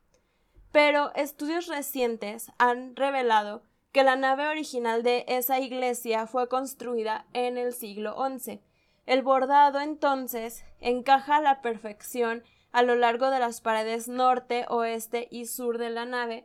Pero 0.72 1.14
estudios 1.14 1.66
recientes 1.66 2.50
han 2.58 2.96
revelado 2.96 3.62
que 3.94 4.02
la 4.02 4.16
nave 4.16 4.48
original 4.48 5.04
de 5.04 5.24
esa 5.28 5.60
iglesia 5.60 6.26
fue 6.26 6.48
construida 6.48 7.26
en 7.32 7.56
el 7.56 7.72
siglo 7.72 8.16
XI. 8.16 8.60
El 9.06 9.22
bordado 9.22 9.78
entonces 9.78 10.64
encaja 10.80 11.36
a 11.36 11.40
la 11.40 11.62
perfección 11.62 12.42
a 12.72 12.82
lo 12.82 12.96
largo 12.96 13.30
de 13.30 13.38
las 13.38 13.60
paredes 13.60 14.08
norte, 14.08 14.66
oeste 14.68 15.28
y 15.30 15.46
sur 15.46 15.78
de 15.78 15.90
la 15.90 16.06
nave, 16.06 16.44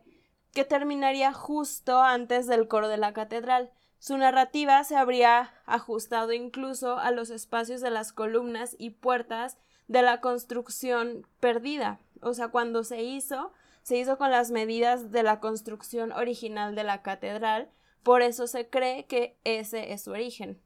que 0.54 0.64
terminaría 0.64 1.32
justo 1.32 2.00
antes 2.00 2.46
del 2.46 2.68
coro 2.68 2.86
de 2.86 2.98
la 2.98 3.12
catedral. 3.12 3.72
Su 3.98 4.16
narrativa 4.16 4.84
se 4.84 4.94
habría 4.94 5.52
ajustado 5.66 6.32
incluso 6.32 7.00
a 7.00 7.10
los 7.10 7.30
espacios 7.30 7.80
de 7.80 7.90
las 7.90 8.12
columnas 8.12 8.76
y 8.78 8.90
puertas 8.90 9.58
de 9.88 10.02
la 10.02 10.20
construcción 10.20 11.26
perdida. 11.40 11.98
O 12.22 12.32
sea, 12.32 12.46
cuando 12.46 12.84
se 12.84 13.02
hizo, 13.02 13.52
se 13.82 13.96
hizo 13.96 14.18
con 14.18 14.30
las 14.30 14.50
medidas 14.50 15.10
de 15.10 15.22
la 15.22 15.40
construcción 15.40 16.12
original 16.12 16.74
de 16.74 16.84
la 16.84 17.02
catedral, 17.02 17.70
por 18.02 18.22
eso 18.22 18.46
se 18.46 18.68
cree 18.68 19.06
que 19.06 19.38
ese 19.44 19.92
es 19.92 20.02
su 20.02 20.12
origen. 20.12 20.60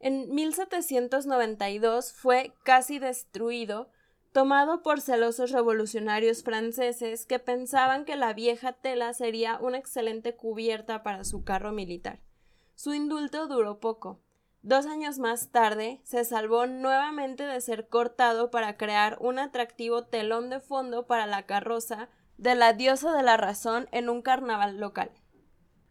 En 0.00 0.32
1792 0.32 2.12
fue 2.12 2.54
casi 2.62 2.98
destruido, 2.98 3.90
tomado 4.32 4.82
por 4.82 5.00
celosos 5.00 5.50
revolucionarios 5.50 6.44
franceses 6.44 7.26
que 7.26 7.38
pensaban 7.38 8.04
que 8.04 8.14
la 8.14 8.32
vieja 8.32 8.72
tela 8.72 9.12
sería 9.12 9.58
una 9.60 9.78
excelente 9.78 10.36
cubierta 10.36 11.02
para 11.02 11.24
su 11.24 11.42
carro 11.42 11.72
militar. 11.72 12.20
Su 12.76 12.94
indulto 12.94 13.48
duró 13.48 13.80
poco. 13.80 14.20
Dos 14.62 14.86
años 14.86 15.18
más 15.18 15.50
tarde 15.50 16.00
se 16.04 16.24
salvó 16.24 16.66
nuevamente 16.66 17.44
de 17.44 17.60
ser 17.60 17.88
cortado 17.88 18.50
para 18.50 18.76
crear 18.76 19.16
un 19.20 19.38
atractivo 19.38 20.04
telón 20.04 20.50
de 20.50 20.60
fondo 20.60 21.06
para 21.06 21.26
la 21.26 21.46
carroza 21.46 22.08
de 22.38 22.54
la 22.54 22.72
diosa 22.72 23.14
de 23.14 23.22
la 23.22 23.36
razón 23.36 23.88
en 23.92 24.08
un 24.08 24.22
carnaval 24.22 24.78
local. 24.78 25.10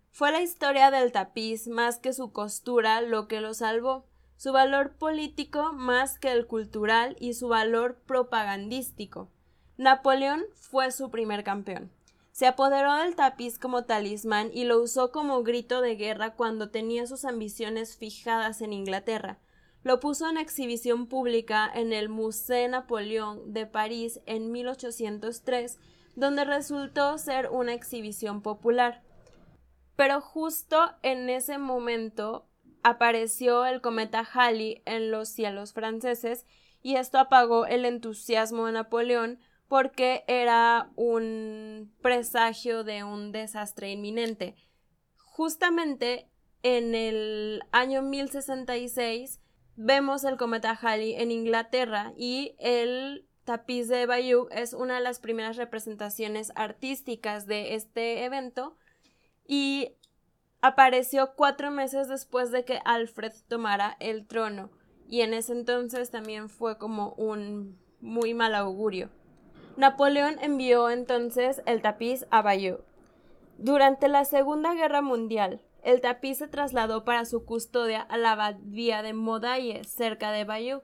Fue 0.09 0.31
la 0.31 0.41
historia 0.41 0.89
del 0.89 1.11
tapiz 1.11 1.67
más 1.67 1.99
que 1.99 2.13
su 2.13 2.31
costura 2.31 3.01
lo 3.01 3.27
que 3.27 3.41
lo 3.41 3.53
salvó. 3.53 4.07
su 4.39 4.51
valor 4.51 4.95
político 4.97 5.73
más 5.73 6.19
que 6.19 6.31
el 6.31 6.45
cultural 6.45 7.15
y 7.19 7.33
su 7.33 7.47
valor 7.47 7.99
propagandístico. 8.05 9.31
Napoleón 9.77 10.43
fue 10.53 10.91
su 10.91 11.09
primer 11.09 11.43
campeón. 11.43 11.91
Se 12.31 12.45
apoderó 12.45 12.93
del 12.97 13.15
tapiz 13.15 13.57
como 13.57 13.85
talismán 13.85 14.51
y 14.53 14.65
lo 14.65 14.79
usó 14.79 15.11
como 15.11 15.41
grito 15.41 15.81
de 15.81 15.95
guerra 15.95 16.35
cuando 16.35 16.69
tenía 16.69 17.07
sus 17.07 17.25
ambiciones 17.25 17.97
fijadas 17.97 18.61
en 18.61 18.73
Inglaterra. 18.73 19.39
Lo 19.81 19.99
puso 19.99 20.29
en 20.29 20.37
exhibición 20.37 21.07
pública 21.07 21.67
en 21.73 21.93
el 21.93 22.09
Musée 22.09 22.67
Napoleón 22.67 23.53
de 23.53 23.65
París 23.65 24.19
en 24.27 24.51
1803, 24.51 25.79
donde 26.17 26.45
resultó 26.45 27.19
ser 27.19 27.47
una 27.51 27.75
exhibición 27.75 28.41
popular. 28.41 29.03
Pero 29.95 30.19
justo 30.19 30.95
en 31.03 31.29
ese 31.29 31.59
momento 31.59 32.49
apareció 32.81 33.65
el 33.65 33.81
cometa 33.81 34.27
Halley 34.33 34.81
en 34.85 35.11
los 35.11 35.29
cielos 35.29 35.73
franceses 35.73 36.47
y 36.81 36.95
esto 36.95 37.19
apagó 37.19 37.67
el 37.67 37.85
entusiasmo 37.85 38.65
de 38.65 38.71
Napoleón 38.71 39.39
porque 39.67 40.23
era 40.27 40.89
un 40.95 41.93
presagio 42.01 42.83
de 42.83 43.03
un 43.03 43.31
desastre 43.31 43.91
inminente. 43.91 44.55
Justamente 45.17 46.31
en 46.63 46.95
el 46.95 47.61
año 47.71 48.01
1066 48.01 49.39
vemos 49.75 50.23
el 50.23 50.37
cometa 50.37 50.71
Halley 50.81 51.13
en 51.13 51.29
Inglaterra 51.29 52.13
y 52.17 52.55
el 52.57 53.26
tapiz 53.47 53.87
de 53.87 54.05
Bayeux 54.05 54.49
es 54.51 54.73
una 54.73 54.95
de 54.95 55.01
las 55.01 55.19
primeras 55.19 55.55
representaciones 55.55 56.51
artísticas 56.55 57.47
de 57.47 57.75
este 57.75 58.25
evento 58.25 58.75
y 59.47 59.93
apareció 60.61 61.33
cuatro 61.33 61.71
meses 61.71 62.09
después 62.09 62.51
de 62.51 62.65
que 62.65 62.81
Alfred 62.83 63.31
tomara 63.47 63.95
el 64.01 64.27
trono 64.27 64.69
y 65.07 65.21
en 65.21 65.33
ese 65.33 65.53
entonces 65.53 66.11
también 66.11 66.49
fue 66.49 66.77
como 66.77 67.13
un 67.13 67.79
muy 68.01 68.33
mal 68.33 68.53
augurio. 68.53 69.09
Napoleón 69.77 70.35
envió 70.41 70.89
entonces 70.89 71.61
el 71.65 71.81
tapiz 71.81 72.25
a 72.29 72.41
Bayeux. 72.41 72.83
Durante 73.57 74.09
la 74.09 74.25
Segunda 74.25 74.73
Guerra 74.73 75.01
Mundial, 75.01 75.61
el 75.83 76.01
tapiz 76.01 76.39
se 76.39 76.49
trasladó 76.49 77.05
para 77.05 77.23
su 77.23 77.45
custodia 77.45 78.01
a 78.01 78.17
la 78.17 78.33
abadía 78.33 79.01
de 79.03 79.13
Modaille, 79.13 79.85
cerca 79.85 80.33
de 80.33 80.43
Bayeux. 80.43 80.83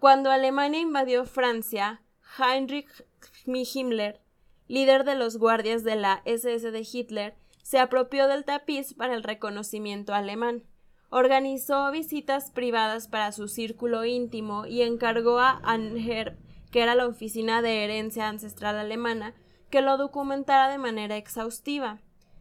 Cuando 0.00 0.30
Alemania 0.30 0.80
invadió 0.80 1.26
Francia, 1.26 2.00
Heinrich 2.38 3.04
Himmler, 3.44 4.22
líder 4.66 5.04
de 5.04 5.14
los 5.14 5.36
guardias 5.36 5.84
de 5.84 5.94
la 5.94 6.22
SS 6.24 6.70
de 6.70 6.88
Hitler, 6.90 7.36
se 7.62 7.78
apropió 7.78 8.26
del 8.26 8.46
tapiz 8.46 8.94
para 8.94 9.14
el 9.14 9.22
reconocimiento 9.22 10.14
alemán. 10.14 10.64
Organizó 11.10 11.90
visitas 11.90 12.50
privadas 12.50 13.08
para 13.08 13.30
su 13.32 13.46
círculo 13.46 14.06
íntimo 14.06 14.64
y 14.64 14.80
encargó 14.80 15.38
a 15.38 15.60
Anher 15.64 16.38
que 16.70 16.82
era 16.82 16.94
la 16.94 17.06
Oficina 17.06 17.60
de 17.60 17.84
Herencia 17.84 18.28
Ancestral 18.28 18.78
Alemana, 18.78 19.34
que 19.68 19.82
lo 19.82 19.98
documentara 19.98 20.70
de 20.70 20.78
manera 20.78 21.18
exhaustiva. 21.18 22.00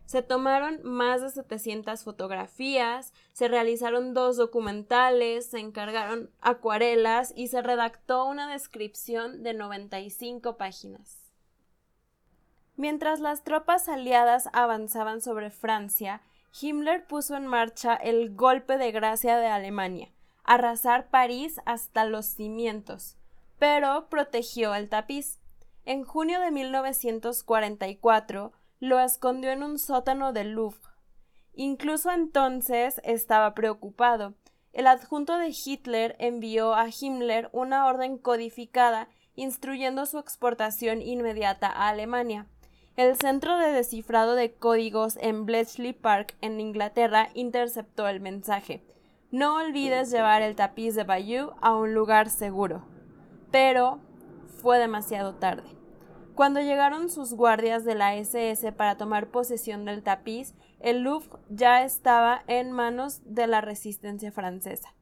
Se 0.09 0.23
tomaron 0.23 0.79
más 0.81 1.21
de 1.21 1.29
700 1.29 2.03
fotografías, 2.03 3.13
se 3.31 3.47
realizaron 3.47 4.15
dos 4.15 4.37
documentales, 4.37 5.45
se 5.45 5.59
encargaron 5.59 6.31
acuarelas 6.41 7.31
y 7.35 7.49
se 7.49 7.61
redactó 7.61 8.25
una 8.25 8.51
descripción 8.51 9.43
de 9.43 9.53
95 9.53 10.57
páginas. 10.57 11.19
Mientras 12.75 13.19
las 13.19 13.43
tropas 13.43 13.87
aliadas 13.87 14.49
avanzaban 14.51 15.21
sobre 15.21 15.51
Francia, 15.51 16.23
Himmler 16.59 17.05
puso 17.05 17.35
en 17.35 17.45
marcha 17.45 17.93
el 17.93 18.35
golpe 18.35 18.79
de 18.79 18.91
gracia 18.91 19.37
de 19.37 19.45
Alemania, 19.45 20.09
arrasar 20.43 21.11
París 21.11 21.61
hasta 21.65 22.05
los 22.05 22.25
cimientos, 22.25 23.15
pero 23.59 24.09
protegió 24.09 24.73
el 24.73 24.89
tapiz. 24.89 25.37
En 25.85 26.03
junio 26.03 26.39
de 26.39 26.49
1944 26.49 28.53
lo 28.79 28.99
escondió 28.99 29.51
en 29.51 29.63
un 29.63 29.79
sótano 29.79 30.33
del 30.33 30.51
Louvre. 30.51 30.79
Incluso 31.53 32.11
entonces 32.11 33.01
estaba 33.03 33.53
preocupado. 33.53 34.35
El 34.71 34.87
adjunto 34.87 35.37
de 35.37 35.53
Hitler 35.53 36.15
envió 36.19 36.73
a 36.73 36.87
Himmler 36.89 37.49
una 37.51 37.87
orden 37.87 38.17
codificada 38.17 39.09
instruyendo 39.35 40.05
su 40.05 40.19
exportación 40.19 41.01
inmediata 41.01 41.67
a 41.67 41.89
Alemania. 41.89 42.47
El 42.95 43.15
centro 43.17 43.57
de 43.57 43.71
descifrado 43.71 44.35
de 44.35 44.53
códigos 44.53 45.17
en 45.21 45.45
Bletchley 45.45 45.93
Park, 45.93 46.35
en 46.41 46.59
Inglaterra, 46.59 47.29
interceptó 47.33 48.07
el 48.07 48.19
mensaje. 48.19 48.83
No 49.31 49.55
olvides 49.55 50.11
llevar 50.11 50.41
el 50.41 50.55
tapiz 50.55 50.95
de 50.95 51.03
Bayeux 51.03 51.53
a 51.61 51.75
un 51.75 51.93
lugar 51.93 52.29
seguro 52.29 52.85
pero 53.51 53.99
fue 54.61 54.79
demasiado 54.79 55.35
tarde. 55.35 55.78
Cuando 56.39 56.61
llegaron 56.61 57.09
sus 57.09 57.33
guardias 57.33 57.83
de 57.83 57.95
la 57.95 58.15
SS 58.15 58.71
para 58.71 58.95
tomar 58.95 59.27
posesión 59.27 59.83
del 59.83 60.03
tapiz, 60.03 60.55
el 60.79 61.01
Louvre 61.01 61.37
ya 61.49 61.83
estaba 61.83 62.43
en 62.47 62.71
manos 62.71 63.19
de 63.25 63.45
la 63.45 63.59
resistencia 63.59 64.31
francesa. 64.31 64.95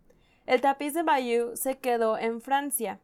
El 0.48 0.62
tapiz 0.62 0.96
de 0.96 1.04
Bayeux 1.04 1.60
se 1.60 1.78
quedó 1.78 2.18
en 2.18 2.42
Francia. 2.42 3.02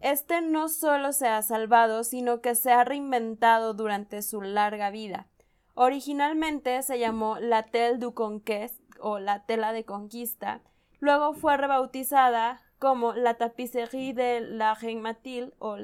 Este 0.00 0.40
no 0.40 0.70
solo 0.70 1.12
se 1.12 1.28
ha 1.28 1.42
salvado, 1.42 2.04
sino 2.04 2.40
que 2.40 2.54
se 2.54 2.72
ha 2.72 2.84
reinventado 2.84 3.74
durante 3.74 4.22
su 4.22 4.40
larga 4.40 4.88
vida. 4.88 5.26
Originalmente 5.74 6.80
se 6.82 6.98
llamó 6.98 7.38
la 7.38 7.64
Telle 7.64 7.98
du 7.98 8.14
Conquest 8.14 8.80
o 8.98 9.18
la 9.18 9.44
tela 9.44 9.74
de 9.74 9.84
conquista, 9.84 10.62
luego 11.00 11.34
fue 11.34 11.58
rebautizada 11.58 12.62
como 12.78 13.12
la 13.12 13.34
tapicería 13.34 14.14
de 14.14 14.40
la 14.40 14.72
Reine 14.74 15.02
Mathilde 15.02 15.52
o 15.58 15.76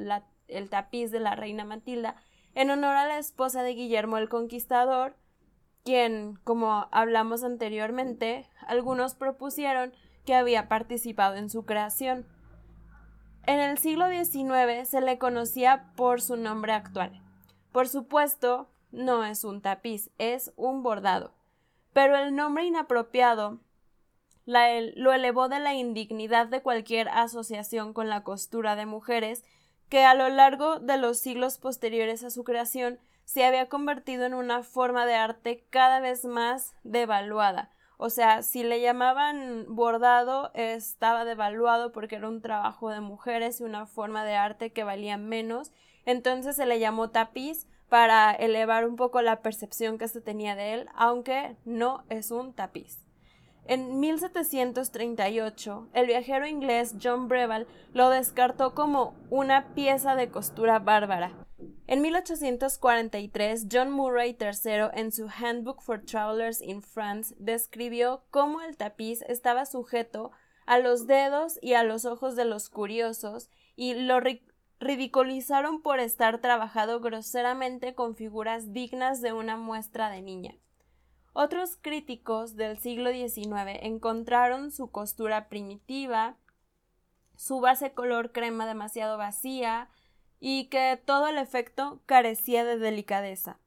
el 0.48 0.68
tapiz 0.68 1.11
de 1.11 1.20
la 1.20 1.37
reina 1.37 1.64
Matilda, 1.64 2.16
en 2.54 2.70
honor 2.70 2.96
a 2.96 3.06
la 3.06 3.18
esposa 3.18 3.62
de 3.62 3.74
Guillermo 3.74 4.18
el 4.18 4.28
Conquistador, 4.28 5.14
quien, 5.84 6.38
como 6.44 6.88
hablamos 6.90 7.44
anteriormente, 7.44 8.46
algunos 8.66 9.14
propusieron 9.14 9.92
que 10.26 10.34
había 10.34 10.68
participado 10.68 11.37
en 11.37 11.48
su 11.48 11.64
creación. 11.64 12.26
En 13.46 13.61
el 13.61 13.78
siglo 13.78 14.06
XIX 14.08 14.87
se 14.87 15.00
le 15.00 15.18
conocía 15.18 15.92
por 15.96 16.20
su 16.20 16.37
nombre 16.37 16.72
actual. 16.72 17.22
Por 17.72 17.88
supuesto, 17.88 18.68
no 18.90 19.24
es 19.24 19.44
un 19.44 19.62
tapiz, 19.62 20.11
es 20.18 20.52
un 20.56 20.82
bordado. 20.82 21.32
Pero 21.92 22.16
el 22.16 22.34
nombre 22.37 22.64
inapropiado 22.64 23.61
lo 24.44 25.12
elevó 25.12 25.48
de 25.48 25.61
la 25.61 25.74
indignidad 25.74 26.46
de 26.46 26.62
cualquier 26.62 27.08
asociación 27.08 27.92
con 27.92 28.08
la 28.08 28.24
costura 28.24 28.76
de 28.76 28.87
mujeres, 28.87 29.44
que 29.88 30.05
a 30.05 30.14
lo 30.14 30.29
largo 30.29 30.79
de 30.79 30.96
los 30.98 31.18
siglos 31.18 31.59
posteriores 31.59 32.24
a 32.24 32.31
su 32.31 32.44
creación 32.44 32.98
se 33.24 33.44
había 33.44 33.68
convertido 33.68 34.24
en 34.24 34.35
una 34.35 34.62
forma 34.62 35.07
de 35.07 35.14
arte 35.14 35.64
cada 35.70 36.01
vez 36.01 36.24
más 36.24 36.74
devaluada. 36.83 37.70
O 37.98 38.11
sea, 38.11 38.42
si 38.42 38.62
le 38.62 38.81
llamaban 38.81 39.66
bordado, 39.68 40.53
estaba 40.55 41.24
devaluado 41.24 41.90
porque 41.90 42.16
era 42.16 42.29
un 42.29 42.40
trabajo 42.40 42.90
de 42.90 43.01
mujeres 43.01 43.61
y 43.61 43.64
una 43.64 43.87
forma 43.87 44.24
de 44.24 44.37
arte 44.37 44.72
que 44.72 44.85
valía 44.85 45.16
menos. 45.18 45.72
Entonces 46.07 46.57
se 46.57 46.64
le 46.64 46.79
llamó 46.79 47.11
tapiz 47.11 47.66
para 47.88 48.33
elevar 48.33 48.87
un 48.87 48.96
poco 48.96 49.20
la 49.20 49.42
percepción 49.42 49.98
que 49.98 50.09
se 50.09 50.20
tenía 50.20 50.55
de 50.55 50.74
él, 50.74 50.88
aunque 50.94 51.57
no 51.64 52.05
es 52.09 52.31
un 52.31 52.53
tapiz. 52.53 53.08
En 53.68 54.00
1738, 54.00 55.90
el 55.92 56.07
viajero 56.07 56.46
inglés 56.46 56.94
John 57.02 57.28
Breville 57.28 57.66
lo 57.92 58.09
descartó 58.09 58.74
como 58.74 59.14
una 59.28 59.74
pieza 59.74 60.16
de 60.16 60.31
costura 60.31 60.78
bárbara. 60.78 61.46
En 61.87 62.00
1843, 62.00 63.66
John 63.70 63.90
Murray 63.90 64.35
III, 64.40 64.88
en 64.94 65.12
su 65.12 65.28
Handbook 65.28 65.83
for 65.83 66.02
Travelers 66.02 66.62
in 66.62 66.81
France, 66.81 67.35
describió 67.38 68.24
cómo 68.31 68.62
el 68.62 68.78
tapiz 68.78 69.20
estaba 69.28 69.66
sujeto 69.66 70.31
a 70.64 70.78
los 70.78 71.07
dedos 71.07 71.59
y 71.61 71.74
a 71.74 71.83
los 71.83 72.07
ojos 72.07 72.37
de 72.37 72.46
los 72.46 72.70
curiosos 72.70 73.50
y 73.76 73.92
lo 73.92 74.18
ridiculizaron 74.81 75.83
por 75.83 76.00
estar 76.00 76.38
trabajado 76.38 77.00
groseramente 77.00 77.94
con 77.94 78.16
figuras 78.16 78.72
dignas 78.72 79.20
de 79.20 79.35
una 79.35 79.59
muestra 79.59 80.09
de 80.09 80.22
niña. 80.22 80.54
Otros 81.32 81.76
críticos 81.80 82.56
del 82.56 82.78
siglo 82.78 83.10
XIX 83.10 83.78
encontraron 83.82 84.70
su 84.70 84.90
costura 84.90 85.48
primitiva, 85.48 86.36
su 87.36 87.60
base 87.60 87.92
color 87.92 88.32
crema 88.32 88.66
demasiado 88.66 89.16
vacía 89.16 89.88
y 90.40 90.66
que 90.66 91.00
todo 91.04 91.28
el 91.28 91.38
efecto 91.38 92.00
carecía 92.06 92.64
de 92.64 92.78
delicadeza. 92.78 93.58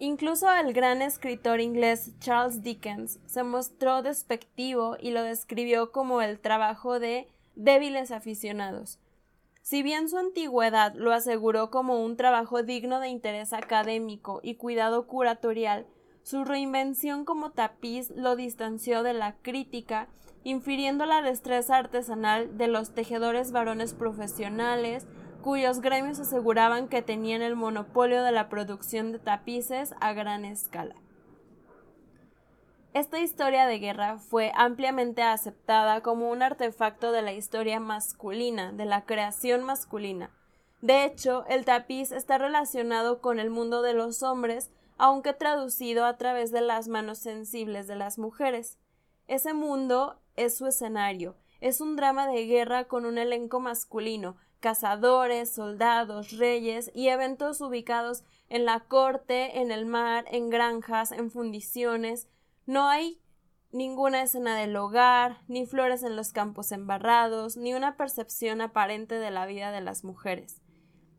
Incluso 0.00 0.52
el 0.54 0.72
gran 0.72 1.02
escritor 1.02 1.60
inglés 1.60 2.12
Charles 2.20 2.62
Dickens 2.62 3.18
se 3.26 3.42
mostró 3.42 4.02
despectivo 4.02 4.96
y 5.00 5.10
lo 5.10 5.22
describió 5.22 5.90
como 5.90 6.22
el 6.22 6.38
trabajo 6.38 7.00
de 7.00 7.28
débiles 7.56 8.12
aficionados. 8.12 9.00
Si 9.60 9.82
bien 9.82 10.08
su 10.08 10.16
antigüedad 10.16 10.94
lo 10.94 11.12
aseguró 11.12 11.70
como 11.70 12.02
un 12.02 12.16
trabajo 12.16 12.62
digno 12.62 13.00
de 13.00 13.08
interés 13.08 13.52
académico 13.52 14.40
y 14.42 14.54
cuidado 14.54 15.08
curatorial, 15.08 15.86
Su 16.28 16.44
reinvención 16.44 17.24
como 17.24 17.52
tapiz 17.52 18.10
lo 18.10 18.36
distanció 18.36 19.02
de 19.02 19.14
la 19.14 19.36
crítica, 19.36 20.08
infiriendo 20.44 21.06
la 21.06 21.22
destreza 21.22 21.78
artesanal 21.78 22.58
de 22.58 22.68
los 22.68 22.92
tejedores 22.92 23.50
varones 23.50 23.94
profesionales, 23.94 25.06
cuyos 25.40 25.80
gremios 25.80 26.20
aseguraban 26.20 26.88
que 26.88 27.00
tenían 27.00 27.40
el 27.40 27.56
monopolio 27.56 28.22
de 28.22 28.32
la 28.32 28.50
producción 28.50 29.10
de 29.10 29.20
tapices 29.20 29.94
a 30.02 30.12
gran 30.12 30.44
escala. 30.44 30.96
Esta 32.92 33.20
historia 33.20 33.66
de 33.66 33.78
guerra 33.78 34.18
fue 34.18 34.52
ampliamente 34.54 35.22
aceptada 35.22 36.02
como 36.02 36.28
un 36.28 36.42
artefacto 36.42 37.10
de 37.10 37.22
la 37.22 37.32
historia 37.32 37.80
masculina, 37.80 38.70
de 38.72 38.84
la 38.84 39.06
creación 39.06 39.64
masculina. 39.64 40.30
De 40.82 41.06
hecho, 41.06 41.46
el 41.48 41.64
tapiz 41.64 42.12
está 42.12 42.36
relacionado 42.36 43.22
con 43.22 43.40
el 43.40 43.48
mundo 43.48 43.80
de 43.80 43.94
los 43.94 44.22
hombres, 44.22 44.70
aunque 44.98 45.32
traducido 45.32 46.04
a 46.04 46.16
través 46.18 46.50
de 46.50 46.60
las 46.60 46.88
manos 46.88 47.18
sensibles 47.18 47.86
de 47.86 47.96
las 47.96 48.18
mujeres. 48.18 48.78
Ese 49.28 49.54
mundo 49.54 50.20
es 50.36 50.56
su 50.56 50.66
escenario, 50.66 51.36
es 51.60 51.80
un 51.80 51.96
drama 51.96 52.26
de 52.26 52.46
guerra 52.46 52.84
con 52.84 53.06
un 53.06 53.16
elenco 53.16 53.60
masculino, 53.60 54.36
cazadores, 54.60 55.50
soldados, 55.50 56.32
reyes 56.32 56.90
y 56.94 57.08
eventos 57.08 57.60
ubicados 57.60 58.24
en 58.48 58.64
la 58.64 58.80
corte, 58.80 59.60
en 59.60 59.70
el 59.70 59.86
mar, 59.86 60.24
en 60.30 60.50
granjas, 60.50 61.12
en 61.12 61.30
fundiciones. 61.30 62.28
No 62.66 62.88
hay 62.88 63.20
ninguna 63.70 64.22
escena 64.22 64.56
del 64.56 64.76
hogar, 64.76 65.38
ni 65.46 65.66
flores 65.66 66.02
en 66.02 66.16
los 66.16 66.32
campos 66.32 66.72
embarrados, 66.72 67.56
ni 67.56 67.74
una 67.74 67.96
percepción 67.96 68.60
aparente 68.60 69.16
de 69.16 69.30
la 69.30 69.46
vida 69.46 69.70
de 69.70 69.80
las 69.80 70.04
mujeres. 70.04 70.60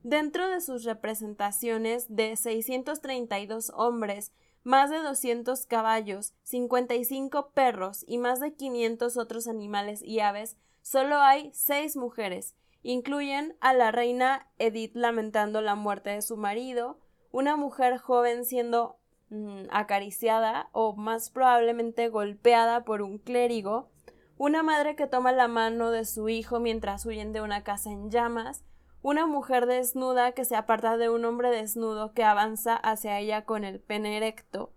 Dentro 0.03 0.49
de 0.49 0.61
sus 0.61 0.83
representaciones 0.83 2.05
de 2.15 2.35
632 2.35 3.71
hombres, 3.75 4.31
más 4.63 4.89
de 4.89 4.99
200 4.99 5.65
caballos, 5.65 6.33
55 6.43 7.51
perros 7.51 8.05
y 8.07 8.17
más 8.17 8.39
de 8.39 8.53
500 8.53 9.17
otros 9.17 9.47
animales 9.47 10.01
y 10.01 10.19
aves, 10.19 10.57
solo 10.81 11.17
hay 11.17 11.51
seis 11.53 11.95
mujeres, 11.95 12.55
Incluyen 12.81 13.57
a 13.59 13.73
la 13.73 13.91
reina 13.91 14.47
Edith 14.57 14.95
lamentando 14.95 15.61
la 15.61 15.75
muerte 15.75 16.11
de 16.11 16.21
su 16.21 16.37
marido, 16.37 16.97
una 17.31 17.57
mujer 17.57 17.97
joven 17.97 18.45
siendo 18.45 18.97
mm, 19.29 19.63
acariciada 19.69 20.69
o 20.71 20.95
más 20.95 21.29
probablemente 21.29 22.07
golpeada 22.07 22.85
por 22.85 23.01
un 23.01 23.17
clérigo, 23.17 23.89
una 24.37 24.63
madre 24.63 24.95
que 24.95 25.07
toma 25.07 25.33
la 25.33 25.49
mano 25.49 25.91
de 25.91 26.05
su 26.05 26.29
hijo 26.29 26.61
mientras 26.61 27.05
huyen 27.05 27.33
de 27.33 27.41
una 27.41 27.63
casa 27.63 27.91
en 27.91 28.09
llamas, 28.09 28.63
una 29.01 29.25
mujer 29.25 29.65
desnuda 29.65 30.33
que 30.33 30.45
se 30.45 30.55
aparta 30.55 30.97
de 30.97 31.09
un 31.09 31.25
hombre 31.25 31.49
desnudo 31.49 32.13
que 32.13 32.23
avanza 32.23 32.75
hacia 32.75 33.19
ella 33.19 33.45
con 33.45 33.63
el 33.63 33.79
pene 33.79 34.17
erecto, 34.17 34.73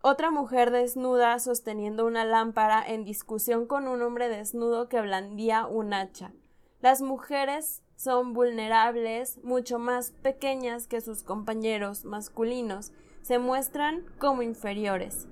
otra 0.00 0.30
mujer 0.30 0.70
desnuda 0.70 1.38
sosteniendo 1.40 2.06
una 2.06 2.24
lámpara 2.24 2.84
en 2.86 3.04
discusión 3.04 3.66
con 3.66 3.88
un 3.88 4.00
hombre 4.02 4.28
desnudo 4.28 4.88
que 4.88 5.00
blandía 5.00 5.66
un 5.66 5.92
hacha. 5.92 6.32
Las 6.80 7.02
mujeres 7.02 7.82
son 7.96 8.32
vulnerables, 8.32 9.42
mucho 9.42 9.80
más 9.80 10.12
pequeñas 10.12 10.86
que 10.86 11.00
sus 11.00 11.24
compañeros 11.24 12.04
masculinos, 12.04 12.92
se 13.22 13.40
muestran 13.40 14.04
como 14.18 14.42
inferiores. 14.42 15.26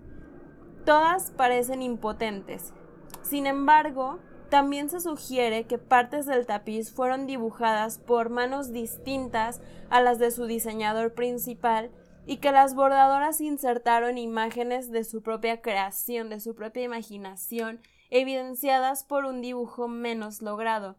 Todas 0.84 1.30
parecen 1.30 1.80
impotentes. 1.80 2.74
Sin 3.22 3.46
embargo, 3.46 4.18
también 4.48 4.88
se 4.88 5.00
sugiere 5.00 5.64
que 5.64 5.78
partes 5.78 6.26
del 6.26 6.46
tapiz 6.46 6.92
fueron 6.92 7.26
dibujadas 7.26 7.98
por 7.98 8.30
manos 8.30 8.72
distintas 8.72 9.60
a 9.90 10.00
las 10.00 10.18
de 10.18 10.30
su 10.30 10.46
diseñador 10.46 11.14
principal 11.14 11.90
y 12.26 12.38
que 12.38 12.52
las 12.52 12.74
bordadoras 12.74 13.40
insertaron 13.40 14.18
imágenes 14.18 14.90
de 14.90 15.04
su 15.04 15.22
propia 15.22 15.60
creación, 15.62 16.28
de 16.28 16.40
su 16.40 16.54
propia 16.54 16.82
imaginación, 16.82 17.80
evidenciadas 18.10 19.04
por 19.04 19.24
un 19.24 19.40
dibujo 19.40 19.88
menos 19.88 20.42
logrado. 20.42 20.96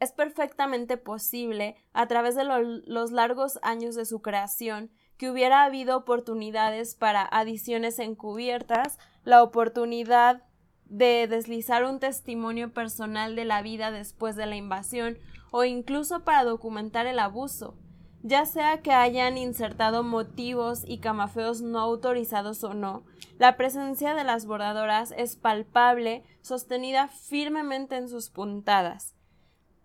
Es 0.00 0.12
perfectamente 0.12 0.96
posible, 0.96 1.76
a 1.92 2.06
través 2.06 2.36
de 2.36 2.44
los 2.44 3.10
largos 3.10 3.58
años 3.62 3.96
de 3.96 4.04
su 4.04 4.22
creación, 4.22 4.90
que 5.16 5.30
hubiera 5.30 5.64
habido 5.64 5.96
oportunidades 5.96 6.94
para 6.94 7.28
adiciones 7.30 7.98
encubiertas, 7.98 8.98
la 9.24 9.42
oportunidad 9.42 10.44
de 10.88 11.26
deslizar 11.28 11.84
un 11.84 12.00
testimonio 12.00 12.72
personal 12.72 13.36
de 13.36 13.44
la 13.44 13.62
vida 13.62 13.90
después 13.90 14.36
de 14.36 14.46
la 14.46 14.56
invasión 14.56 15.18
o 15.50 15.64
incluso 15.64 16.24
para 16.24 16.44
documentar 16.44 17.06
el 17.06 17.18
abuso, 17.18 17.74
ya 18.22 18.46
sea 18.46 18.82
que 18.82 18.92
hayan 18.92 19.38
insertado 19.38 20.02
motivos 20.02 20.82
y 20.86 20.98
camafeos 20.98 21.62
no 21.62 21.78
autorizados 21.78 22.64
o 22.64 22.74
no, 22.74 23.04
la 23.38 23.56
presencia 23.56 24.14
de 24.14 24.24
las 24.24 24.46
bordadoras 24.46 25.14
es 25.16 25.36
palpable, 25.36 26.24
sostenida 26.42 27.08
firmemente 27.08 27.96
en 27.96 28.08
sus 28.08 28.30
puntadas. 28.30 29.14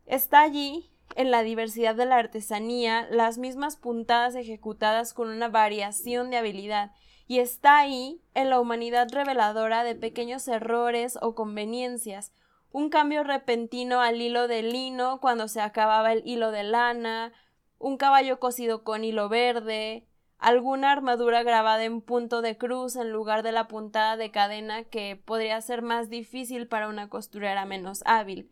Está 0.06 0.42
allí, 0.42 0.90
en 1.16 1.30
la 1.30 1.44
diversidad 1.44 1.96
de 1.96 2.06
la 2.06 2.18
artesanía, 2.18 3.08
las 3.12 3.38
mismas 3.38 3.78
puntadas 3.78 4.36
ejecutadas 4.36 5.14
con 5.14 5.30
una 5.30 5.48
variación 5.48 6.32
de 6.32 6.38
habilidad, 6.38 6.92
y 7.28 7.40
está 7.40 7.78
ahí, 7.78 8.22
en 8.34 8.50
la 8.50 8.60
humanidad 8.60 9.08
reveladora 9.12 9.84
de 9.84 9.96
pequeños 9.96 10.48
errores 10.48 11.18
o 11.22 11.36
conveniencias, 11.36 12.34
un 12.72 12.90
cambio 12.90 13.24
repentino 13.24 14.02
al 14.02 14.22
hilo 14.22 14.48
de 14.48 14.64
lino 14.64 15.22
cuando 15.22 15.48
se 15.48 15.62
acababa 15.62 16.12
el 16.12 16.22
hilo 16.26 16.52
de 16.52 16.64
lana, 16.64 17.32
un 17.78 17.98
caballo 17.98 18.40
cosido 18.40 18.84
con 18.84 19.04
hilo 19.04 19.30
verde, 19.30 20.08
alguna 20.40 20.92
armadura 20.92 21.44
grabada 21.44 21.86
en 21.86 22.02
punto 22.02 22.42
de 22.42 22.58
cruz 22.58 22.96
en 22.96 23.12
lugar 23.12 23.44
de 23.44 23.52
la 23.52 23.68
puntada 23.68 24.18
de 24.18 24.32
cadena 24.32 24.84
que 24.84 25.16
podría 25.16 25.62
ser 25.62 25.82
más 25.82 26.10
difícil 26.10 26.68
para 26.68 26.90
una 26.90 27.10
costurera 27.10 27.66
menos 27.66 28.04
hábil. 28.06 28.50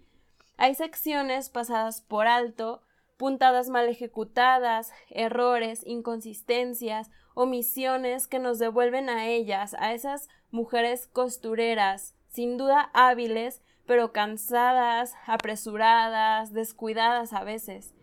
Hay 0.57 0.75
secciones 0.75 1.49
pasadas 1.49 2.01
por 2.01 2.27
alto, 2.27 2.84
puntadas 3.17 3.69
mal 3.69 3.89
ejecutadas, 3.89 4.93
errores, 5.10 5.86
inconsistencias, 5.86 7.10
omisiones 7.34 8.28
que 8.28 8.39
nos 8.39 8.60
devuelven 8.60 9.10
a 9.10 9.28
ellas, 9.28 9.76
a 9.80 9.94
esas 9.94 10.30
mujeres 10.52 11.08
costureras, 11.08 12.15
sin 12.28 12.58
duda 12.58 12.89
hábiles, 12.94 13.62
pero 13.86 14.12
cansadas, 14.12 15.15
apresuradas, 15.26 16.54
descuidadas 16.54 17.34
a 17.34 17.44
veces. 17.44 17.94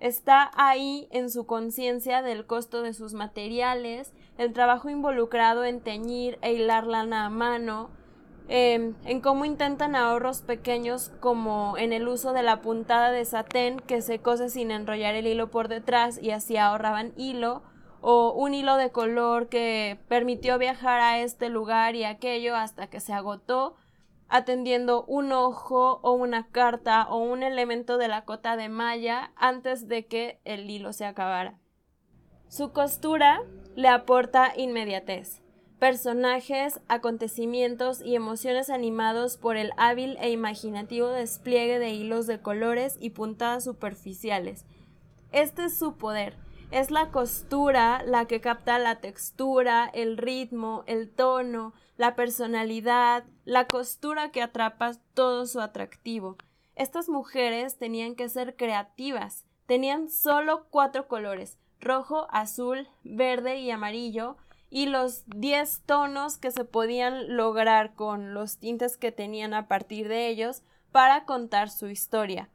Está 0.00 0.50
ahí 0.54 1.08
en 1.10 1.30
su 1.30 1.46
conciencia 1.46 2.22
del 2.22 2.46
costo 2.46 2.82
de 2.82 2.94
sus 2.94 3.14
materiales, 3.14 4.12
el 4.38 4.52
trabajo 4.52 4.88
involucrado 4.88 5.64
en 5.64 5.80
teñir 5.80 6.38
e 6.40 6.54
hilar 6.54 6.86
lana 6.86 7.26
a 7.26 7.30
mano, 7.30 7.90
Em, 8.52 8.94
en 9.04 9.20
cómo 9.20 9.44
intentan 9.44 9.94
ahorros 9.94 10.42
pequeños 10.42 11.12
como 11.20 11.78
en 11.78 11.92
el 11.92 12.08
uso 12.08 12.32
de 12.32 12.42
la 12.42 12.60
puntada 12.60 13.12
de 13.12 13.24
satén 13.24 13.78
que 13.78 14.02
se 14.02 14.18
cose 14.18 14.50
sin 14.50 14.72
enrollar 14.72 15.14
el 15.14 15.28
hilo 15.28 15.52
por 15.52 15.68
detrás 15.68 16.20
y 16.20 16.32
así 16.32 16.56
ahorraban 16.56 17.12
hilo, 17.16 17.62
o 18.00 18.32
un 18.32 18.54
hilo 18.54 18.76
de 18.76 18.90
color 18.90 19.48
que 19.48 19.98
permitió 20.08 20.58
viajar 20.58 21.00
a 21.00 21.20
este 21.20 21.48
lugar 21.48 21.94
y 21.94 22.04
aquello 22.04 22.56
hasta 22.56 22.88
que 22.88 23.00
se 23.00 23.12
agotó, 23.12 23.76
atendiendo 24.28 25.04
un 25.04 25.32
ojo 25.32 26.00
o 26.02 26.12
una 26.12 26.48
carta 26.48 27.08
o 27.08 27.18
un 27.18 27.42
elemento 27.42 27.98
de 27.98 28.08
la 28.08 28.24
cota 28.24 28.56
de 28.56 28.68
malla 28.68 29.32
antes 29.36 29.88
de 29.88 30.06
que 30.06 30.40
el 30.44 30.70
hilo 30.70 30.92
se 30.92 31.04
acabara. 31.04 31.58
Su 32.48 32.72
costura 32.72 33.42
le 33.74 33.88
aporta 33.88 34.52
inmediatez 34.56 35.40
personajes, 35.80 36.78
acontecimientos 36.88 38.02
y 38.02 38.14
emociones 38.14 38.68
animados 38.68 39.38
por 39.38 39.56
el 39.56 39.72
hábil 39.78 40.16
e 40.20 40.30
imaginativo 40.30 41.08
despliegue 41.08 41.78
de 41.80 41.90
hilos 41.90 42.26
de 42.26 42.40
colores 42.40 42.98
y 43.00 43.10
puntadas 43.10 43.64
superficiales. 43.64 44.66
Este 45.32 45.64
es 45.64 45.76
su 45.76 45.96
poder. 45.96 46.36
Es 46.70 46.92
la 46.92 47.10
costura 47.10 48.02
la 48.06 48.26
que 48.26 48.40
capta 48.40 48.78
la 48.78 49.00
textura, 49.00 49.90
el 49.92 50.16
ritmo, 50.16 50.84
el 50.86 51.10
tono, 51.10 51.74
la 51.96 52.14
personalidad, 52.14 53.24
la 53.44 53.66
costura 53.66 54.30
que 54.30 54.40
atrapa 54.40 54.92
todo 55.14 55.46
su 55.46 55.60
atractivo. 55.60 56.36
Estas 56.76 57.08
mujeres 57.08 57.76
tenían 57.76 58.14
que 58.14 58.28
ser 58.28 58.54
creativas. 58.54 59.44
Tenían 59.66 60.08
solo 60.08 60.66
cuatro 60.70 61.08
colores 61.08 61.58
rojo, 61.80 62.28
azul, 62.30 62.88
verde 63.02 63.58
y 63.58 63.70
amarillo, 63.70 64.36
y 64.68 64.86
los 64.86 65.24
10 65.26 65.82
tonos 65.86 66.38
que 66.38 66.52
se 66.52 66.64
podían 66.64 67.36
lograr 67.36 67.94
con 67.94 68.34
los 68.34 68.58
tintes 68.58 68.96
que 68.96 69.10
tenían 69.10 69.54
a 69.54 69.66
partir 69.66 70.06
de 70.06 70.28
ellos 70.28 70.62
para 70.92 71.24
contar 71.24 71.70
su 71.70 71.88
historia. 71.88 72.48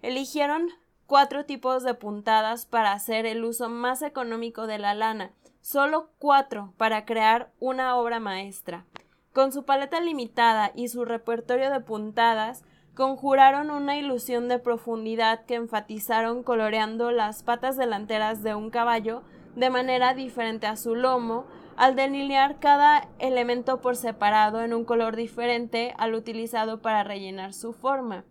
Eligieron 0.00 0.68
cuatro 1.06 1.44
tipos 1.44 1.82
de 1.82 1.94
puntadas 1.94 2.66
para 2.66 2.92
hacer 2.92 3.26
el 3.26 3.44
uso 3.44 3.68
más 3.68 4.02
económico 4.02 4.66
de 4.66 4.78
la 4.78 4.94
lana, 4.94 5.32
solo 5.60 6.10
cuatro 6.18 6.72
para 6.76 7.04
crear 7.04 7.50
una 7.60 7.96
obra 7.96 8.20
maestra. 8.20 8.84
Con 9.32 9.52
su 9.52 9.64
paleta 9.64 10.00
limitada 10.00 10.72
y 10.74 10.88
su 10.88 11.04
repertorio 11.04 11.70
de 11.70 11.80
puntadas, 11.80 12.64
conjuraron 12.94 13.70
una 13.70 13.96
ilusión 13.96 14.48
de 14.48 14.58
profundidad 14.58 15.46
que 15.46 15.54
enfatizaron 15.54 16.42
coloreando 16.42 17.10
las 17.10 17.42
patas 17.42 17.76
delanteras 17.76 18.42
de 18.42 18.54
un 18.54 18.70
caballo 18.70 19.22
de 19.56 19.70
manera 19.70 20.14
diferente 20.14 20.66
a 20.66 20.76
su 20.76 20.94
lomo, 20.94 21.46
al 21.76 21.96
delinear 21.96 22.58
cada 22.58 23.08
elemento 23.18 23.80
por 23.80 23.96
separado 23.96 24.60
en 24.62 24.74
un 24.74 24.84
color 24.84 25.16
diferente 25.16 25.94
al 25.96 26.14
utilizado 26.14 26.82
para 26.82 27.02
rellenar 27.02 27.54
su 27.54 27.72
forma. 27.72 28.24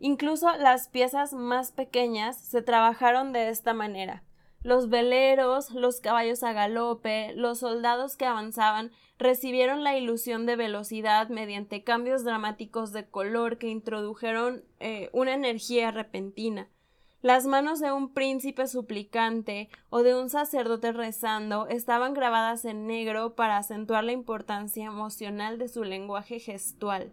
Incluso 0.00 0.50
las 0.56 0.88
piezas 0.88 1.34
más 1.34 1.72
pequeñas 1.72 2.38
se 2.38 2.62
trabajaron 2.62 3.32
de 3.34 3.50
esta 3.50 3.74
manera. 3.74 4.24
Los 4.62 4.88
veleros, 4.88 5.70
los 5.70 6.00
caballos 6.00 6.42
a 6.42 6.54
galope, 6.54 7.34
los 7.34 7.60
soldados 7.60 8.16
que 8.16 8.24
avanzaban 8.24 8.90
recibieron 9.18 9.84
la 9.84 9.98
ilusión 9.98 10.46
de 10.46 10.56
velocidad 10.56 11.28
mediante 11.28 11.84
cambios 11.84 12.24
dramáticos 12.24 12.92
de 12.92 13.06
color 13.06 13.58
que 13.58 13.68
introdujeron 13.68 14.64
eh, 14.78 15.10
una 15.12 15.34
energía 15.34 15.90
repentina. 15.90 16.68
Las 17.20 17.44
manos 17.44 17.80
de 17.80 17.92
un 17.92 18.14
príncipe 18.14 18.66
suplicante 18.66 19.68
o 19.90 20.02
de 20.02 20.14
un 20.14 20.30
sacerdote 20.30 20.92
rezando 20.92 21.66
estaban 21.68 22.14
grabadas 22.14 22.64
en 22.64 22.86
negro 22.86 23.34
para 23.34 23.58
acentuar 23.58 24.04
la 24.04 24.12
importancia 24.12 24.86
emocional 24.86 25.58
de 25.58 25.68
su 25.68 25.84
lenguaje 25.84 26.38
gestual. 26.38 27.12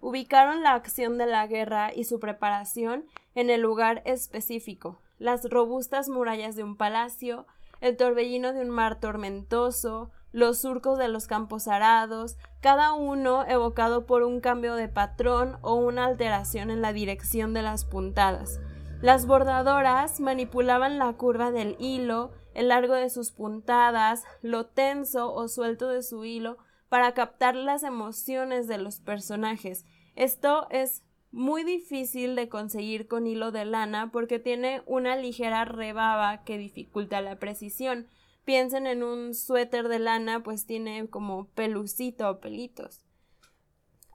Ubicaron 0.00 0.62
la 0.62 0.74
acción 0.74 1.18
de 1.18 1.26
la 1.26 1.46
guerra 1.46 1.92
y 1.94 2.04
su 2.04 2.20
preparación 2.20 3.04
en 3.34 3.50
el 3.50 3.60
lugar 3.60 4.02
específico, 4.06 5.00
las 5.18 5.48
robustas 5.48 6.08
murallas 6.08 6.56
de 6.56 6.64
un 6.64 6.76
palacio, 6.76 7.46
el 7.80 7.96
torbellino 7.96 8.52
de 8.52 8.62
un 8.62 8.70
mar 8.70 8.98
tormentoso, 8.98 10.10
los 10.32 10.58
surcos 10.58 10.98
de 10.98 11.08
los 11.08 11.26
campos 11.26 11.68
arados, 11.68 12.36
cada 12.60 12.92
uno 12.92 13.44
evocado 13.46 14.06
por 14.06 14.22
un 14.22 14.40
cambio 14.40 14.74
de 14.74 14.88
patrón 14.88 15.58
o 15.60 15.74
una 15.74 16.06
alteración 16.06 16.70
en 16.70 16.82
la 16.82 16.92
dirección 16.92 17.52
de 17.52 17.62
las 17.62 17.84
puntadas. 17.84 18.60
Las 19.02 19.26
bordadoras 19.26 20.20
manipulaban 20.20 20.98
la 20.98 21.12
curva 21.14 21.50
del 21.50 21.76
hilo, 21.78 22.32
el 22.54 22.68
largo 22.68 22.94
de 22.94 23.10
sus 23.10 23.32
puntadas, 23.32 24.24
lo 24.42 24.66
tenso 24.66 25.32
o 25.32 25.48
suelto 25.48 25.88
de 25.88 26.02
su 26.02 26.24
hilo 26.24 26.58
para 26.90 27.14
captar 27.14 27.54
las 27.54 27.84
emociones 27.84 28.66
de 28.66 28.76
los 28.76 28.98
personajes. 29.00 29.86
Esto 30.16 30.66
es 30.70 31.04
muy 31.30 31.62
difícil 31.62 32.34
de 32.34 32.48
conseguir 32.48 33.06
con 33.06 33.28
hilo 33.28 33.52
de 33.52 33.64
lana 33.64 34.10
porque 34.10 34.40
tiene 34.40 34.82
una 34.86 35.16
ligera 35.16 35.64
rebaba 35.64 36.42
que 36.42 36.58
dificulta 36.58 37.20
la 37.20 37.38
precisión. 37.38 38.08
Piensen 38.44 38.88
en 38.88 39.04
un 39.04 39.34
suéter 39.34 39.86
de 39.86 40.00
lana, 40.00 40.42
pues 40.42 40.66
tiene 40.66 41.08
como 41.08 41.46
pelucito 41.50 42.28
o 42.28 42.40
pelitos. 42.40 43.04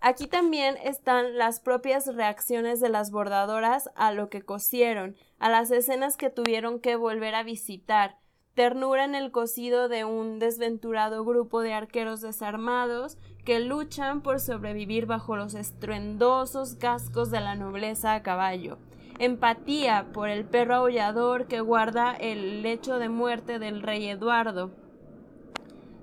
Aquí 0.02 0.28
también 0.28 0.76
están 0.84 1.38
las 1.38 1.62
propias 1.62 2.14
reacciones 2.14 2.82
de 2.82 2.90
las 2.90 3.10
bordadoras 3.10 3.90
a 3.96 4.12
lo 4.12 4.30
que 4.30 4.42
cosieron, 4.42 5.16
a 5.40 5.50
las 5.50 5.72
escenas 5.72 6.18
que 6.18 6.30
tuvieron 6.30 6.82
que 6.82 6.98
volver 6.98 7.36
a 7.36 7.44
visitar, 7.44 8.20
ternura 8.56 9.04
en 9.04 9.16
el 9.16 9.32
cosido 9.32 9.90
de 9.90 10.06
un 10.06 10.40
desventurado 10.40 11.26
grupo 11.26 11.62
de 11.62 11.74
arqueros 11.74 12.22
desarmados 12.22 13.18
que 13.44 13.60
luchan 13.60 14.22
por 14.22 14.40
sobrevivir 14.40 15.06
bajo 15.06 15.36
los 15.36 15.54
estruendosos 15.54 16.76
cascos 16.76 17.30
de 17.30 17.42
la 17.42 17.56
nobleza 17.56 18.16
a 18.16 18.24
caballo, 18.24 18.78
empatía 19.20 20.08
por 20.14 20.30
el 20.30 20.46
perro 20.46 20.76
aullador 20.76 21.48
que 21.48 21.60
guarda 21.60 22.14
el 22.14 22.64
lecho 22.64 22.98
de 22.98 23.10
muerte 23.10 23.60
del 23.60 23.82
rey 23.84 24.08
Eduardo, 24.08 24.72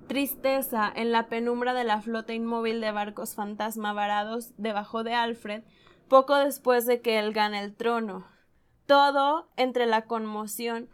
tristeza 0.06 0.92
en 0.94 1.10
la 1.10 1.28
penumbra 1.28 1.72
de 1.72 1.84
la 1.84 2.02
flota 2.02 2.34
inmóvil 2.34 2.82
de 2.82 2.92
barcos 2.92 3.34
fantasma 3.34 3.94
varados 3.94 4.52
debajo 4.58 5.04
de 5.04 5.14
Alfred 5.14 5.62
poco 6.08 6.36
después 6.36 6.84
de 6.84 7.00
que 7.00 7.18
él 7.18 7.32
gane 7.32 7.60
el 7.60 7.74
trono. 7.74 8.26
Todo 8.84 9.48
entre 9.56 9.86
la 9.86 10.02
conmoción 10.02 10.90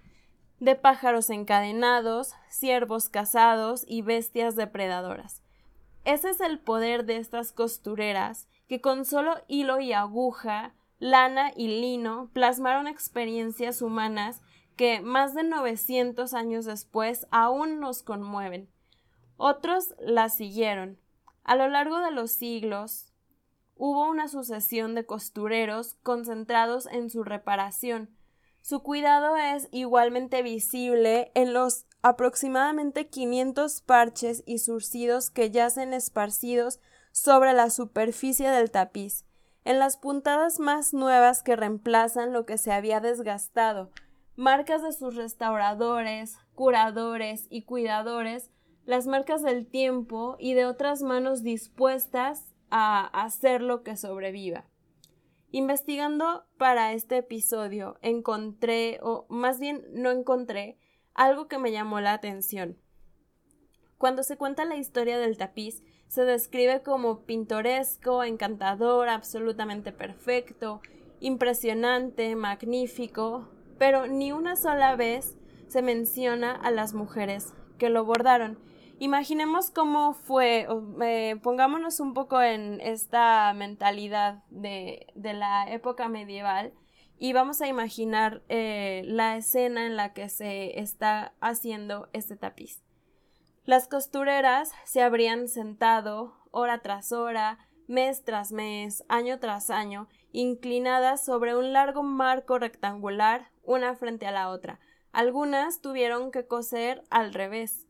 de 0.60 0.74
pájaros 0.74 1.30
encadenados, 1.30 2.34
ciervos 2.48 3.08
cazados 3.08 3.84
y 3.86 4.02
bestias 4.02 4.56
depredadoras. 4.56 5.42
Ese 6.04 6.30
es 6.30 6.40
el 6.40 6.58
poder 6.58 7.04
de 7.04 7.18
estas 7.18 7.52
costureras 7.52 8.48
que 8.66 8.80
con 8.80 9.04
solo 9.04 9.36
hilo 9.46 9.80
y 9.80 9.92
aguja, 9.92 10.74
lana 10.98 11.52
y 11.54 11.68
lino 11.68 12.30
plasmaron 12.32 12.86
experiencias 12.86 13.82
humanas 13.82 14.42
que 14.76 15.00
más 15.00 15.34
de 15.34 15.42
900 15.42 16.34
años 16.34 16.64
después 16.64 17.26
aún 17.30 17.80
nos 17.80 18.02
conmueven. 18.02 18.70
Otros 19.36 19.94
la 20.00 20.28
siguieron. 20.28 20.98
A 21.44 21.56
lo 21.56 21.68
largo 21.68 22.00
de 22.00 22.10
los 22.10 22.32
siglos 22.32 23.12
hubo 23.74 24.08
una 24.08 24.28
sucesión 24.28 24.94
de 24.94 25.06
costureros 25.06 25.94
concentrados 26.02 26.86
en 26.86 27.10
su 27.10 27.24
reparación. 27.24 28.10
Su 28.60 28.82
cuidado 28.82 29.36
es 29.36 29.68
igualmente 29.72 30.42
visible 30.42 31.32
en 31.34 31.52
los 31.52 31.86
aproximadamente 32.02 33.08
500 33.08 33.80
parches 33.82 34.42
y 34.46 34.58
surcidos 34.58 35.30
que 35.30 35.50
yacen 35.50 35.92
esparcidos 35.92 36.80
sobre 37.12 37.52
la 37.52 37.70
superficie 37.70 38.50
del 38.50 38.70
tapiz, 38.70 39.24
en 39.64 39.78
las 39.78 39.96
puntadas 39.96 40.60
más 40.60 40.94
nuevas 40.94 41.42
que 41.42 41.56
reemplazan 41.56 42.32
lo 42.32 42.46
que 42.46 42.58
se 42.58 42.72
había 42.72 43.00
desgastado, 43.00 43.90
marcas 44.36 44.82
de 44.82 44.92
sus 44.92 45.16
restauradores, 45.16 46.36
curadores 46.54 47.46
y 47.50 47.62
cuidadores 47.62 48.50
las 48.88 49.06
marcas 49.06 49.42
del 49.42 49.66
tiempo 49.66 50.36
y 50.38 50.54
de 50.54 50.64
otras 50.64 51.02
manos 51.02 51.42
dispuestas 51.42 52.54
a 52.70 53.04
hacer 53.22 53.60
lo 53.60 53.82
que 53.82 53.98
sobreviva. 53.98 54.64
Investigando 55.50 56.44
para 56.58 56.92
este 56.92 57.16
episodio 57.18 57.96
encontré, 58.02 58.98
o 59.02 59.24
más 59.30 59.58
bien 59.58 59.82
no 59.92 60.10
encontré, 60.10 60.76
algo 61.14 61.48
que 61.48 61.58
me 61.58 61.72
llamó 61.72 62.00
la 62.00 62.12
atención. 62.12 62.76
Cuando 63.96 64.22
se 64.22 64.36
cuenta 64.36 64.66
la 64.66 64.76
historia 64.76 65.18
del 65.18 65.38
tapiz, 65.38 65.82
se 66.06 66.24
describe 66.24 66.82
como 66.82 67.20
pintoresco, 67.24 68.24
encantador, 68.24 69.08
absolutamente 69.08 69.90
perfecto, 69.90 70.82
impresionante, 71.20 72.36
magnífico, 72.36 73.48
pero 73.78 74.06
ni 74.06 74.32
una 74.32 74.54
sola 74.54 74.96
vez 74.96 75.38
se 75.68 75.80
menciona 75.80 76.52
a 76.52 76.70
las 76.70 76.92
mujeres 76.92 77.54
que 77.78 77.88
lo 77.88 78.04
bordaron 78.04 78.58
Imaginemos 79.00 79.70
cómo 79.70 80.12
fue, 80.12 80.66
eh, 81.02 81.36
pongámonos 81.40 82.00
un 82.00 82.14
poco 82.14 82.42
en 82.42 82.80
esta 82.80 83.52
mentalidad 83.54 84.42
de, 84.50 85.06
la 85.14 85.70
época 85.72 86.08
medieval 86.08 86.72
y 87.16 87.32
vamos 87.32 87.60
a 87.60 87.68
imaginar 87.68 88.42
eh, 88.48 89.02
la 89.06 89.36
escena 89.36 89.86
en 89.86 89.94
la 89.94 90.14
que 90.14 90.28
se 90.28 90.80
está 90.80 91.32
haciendo 91.40 92.08
este 92.12 92.34
tapiz. 92.34 92.82
Las 93.64 93.86
costureras 93.86 94.72
se 94.84 95.00
habrían 95.00 95.46
sentado 95.46 96.34
hora 96.50 96.80
tras 96.80 97.12
hora, 97.12 97.60
mes 97.86 98.24
tras 98.24 98.50
mes, 98.50 99.04
año 99.08 99.38
tras 99.38 99.70
año, 99.70 100.08
inclinadas 100.32 101.24
sobre 101.24 101.54
un 101.54 101.72
largo 101.72 102.02
marco 102.02 102.58
rectangular, 102.58 103.52
una 103.62 103.94
frente 103.94 104.26
a 104.26 104.32
la 104.32 104.48
otra. 104.48 104.80
Algunas 105.12 105.80
tuvieron 105.80 106.32
que 106.32 106.48
coser 106.48 107.04
al 107.10 107.32
revés 107.32 107.87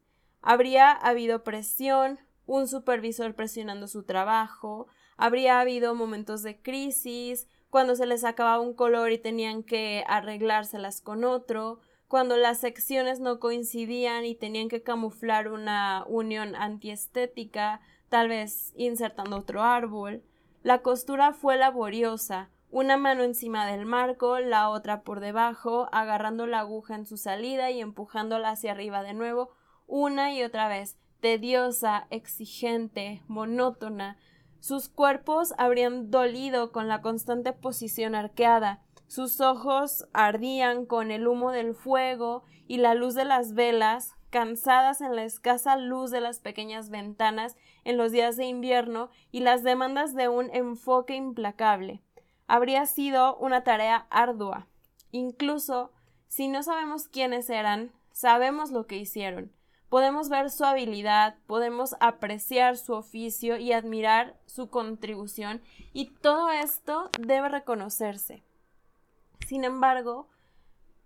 Habría 0.50 0.92
habido 0.92 1.44
presión, 1.44 2.18
un 2.46 2.68
supervisor 2.68 3.34
presionando 3.34 3.86
su 3.86 4.04
trabajo, 4.04 4.86
habría 5.18 5.60
habido 5.60 5.94
momentos 5.94 6.42
de 6.42 6.62
crisis, 6.62 7.46
cuando 7.68 7.94
se 7.96 8.06
les 8.06 8.24
acababa 8.24 8.58
un 8.58 8.72
color 8.72 9.12
y 9.12 9.18
tenían 9.18 9.62
que 9.62 10.04
arreglárselas 10.08 11.02
con 11.02 11.24
otro, 11.24 11.80
cuando 12.08 12.38
las 12.38 12.60
secciones 12.60 13.20
no 13.20 13.40
coincidían 13.40 14.24
y 14.24 14.34
tenían 14.34 14.70
que 14.70 14.82
camuflar 14.82 15.48
una 15.48 16.06
unión 16.08 16.56
antiestética, 16.56 17.82
tal 18.08 18.28
vez 18.28 18.72
insertando 18.74 19.36
otro 19.36 19.62
árbol. 19.62 20.22
La 20.62 20.80
costura 20.80 21.34
fue 21.34 21.58
laboriosa, 21.58 22.48
una 22.70 22.96
mano 22.96 23.22
encima 23.22 23.66
del 23.66 23.84
marco, 23.84 24.38
la 24.38 24.70
otra 24.70 25.02
por 25.02 25.20
debajo, 25.20 25.90
agarrando 25.92 26.46
la 26.46 26.60
aguja 26.60 26.94
en 26.94 27.04
su 27.04 27.18
salida 27.18 27.70
y 27.70 27.82
empujándola 27.82 28.48
hacia 28.48 28.72
arriba 28.72 29.02
de 29.02 29.12
nuevo, 29.12 29.50
una 29.88 30.32
y 30.32 30.44
otra 30.44 30.68
vez, 30.68 30.96
tediosa, 31.20 32.06
exigente, 32.10 33.22
monótona. 33.26 34.16
Sus 34.60 34.88
cuerpos 34.88 35.54
habrían 35.58 36.10
dolido 36.10 36.70
con 36.70 36.86
la 36.86 37.00
constante 37.00 37.52
posición 37.52 38.14
arqueada, 38.14 38.84
sus 39.08 39.40
ojos 39.40 40.06
ardían 40.12 40.84
con 40.84 41.10
el 41.10 41.26
humo 41.26 41.50
del 41.50 41.74
fuego 41.74 42.44
y 42.66 42.76
la 42.76 42.94
luz 42.94 43.14
de 43.14 43.24
las 43.24 43.54
velas, 43.54 44.14
cansadas 44.28 45.00
en 45.00 45.16
la 45.16 45.24
escasa 45.24 45.78
luz 45.78 46.10
de 46.10 46.20
las 46.20 46.40
pequeñas 46.40 46.90
ventanas 46.90 47.56
en 47.84 47.96
los 47.96 48.12
días 48.12 48.36
de 48.36 48.44
invierno 48.44 49.08
y 49.32 49.40
las 49.40 49.62
demandas 49.62 50.14
de 50.14 50.28
un 50.28 50.54
enfoque 50.54 51.14
implacable. 51.16 52.02
Habría 52.46 52.84
sido 52.84 53.36
una 53.38 53.64
tarea 53.64 54.06
ardua. 54.10 54.66
Incluso 55.10 55.92
si 56.26 56.48
no 56.48 56.62
sabemos 56.62 57.08
quiénes 57.08 57.48
eran, 57.48 57.92
sabemos 58.12 58.70
lo 58.70 58.86
que 58.86 58.98
hicieron 58.98 59.57
podemos 59.88 60.28
ver 60.28 60.50
su 60.50 60.64
habilidad, 60.64 61.36
podemos 61.46 61.96
apreciar 62.00 62.76
su 62.76 62.92
oficio 62.94 63.56
y 63.56 63.72
admirar 63.72 64.36
su 64.46 64.70
contribución 64.70 65.62
y 65.92 66.10
todo 66.10 66.50
esto 66.50 67.10
debe 67.18 67.48
reconocerse. 67.48 68.42
Sin 69.46 69.64
embargo, 69.64 70.28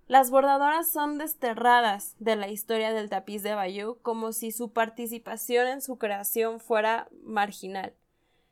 Las 0.08 0.30
bordadoras 0.30 0.90
son 0.90 1.16
desterradas 1.16 2.16
de 2.18 2.36
la 2.36 2.48
historia 2.48 2.92
del 2.92 3.08
tapiz 3.08 3.42
de 3.42 3.54
Bayeux 3.54 3.96
como 4.02 4.32
si 4.32 4.52
su 4.52 4.70
participación 4.72 5.68
en 5.68 5.80
su 5.80 5.96
creación 5.96 6.60
fuera 6.60 7.08
marginal. 7.24 7.94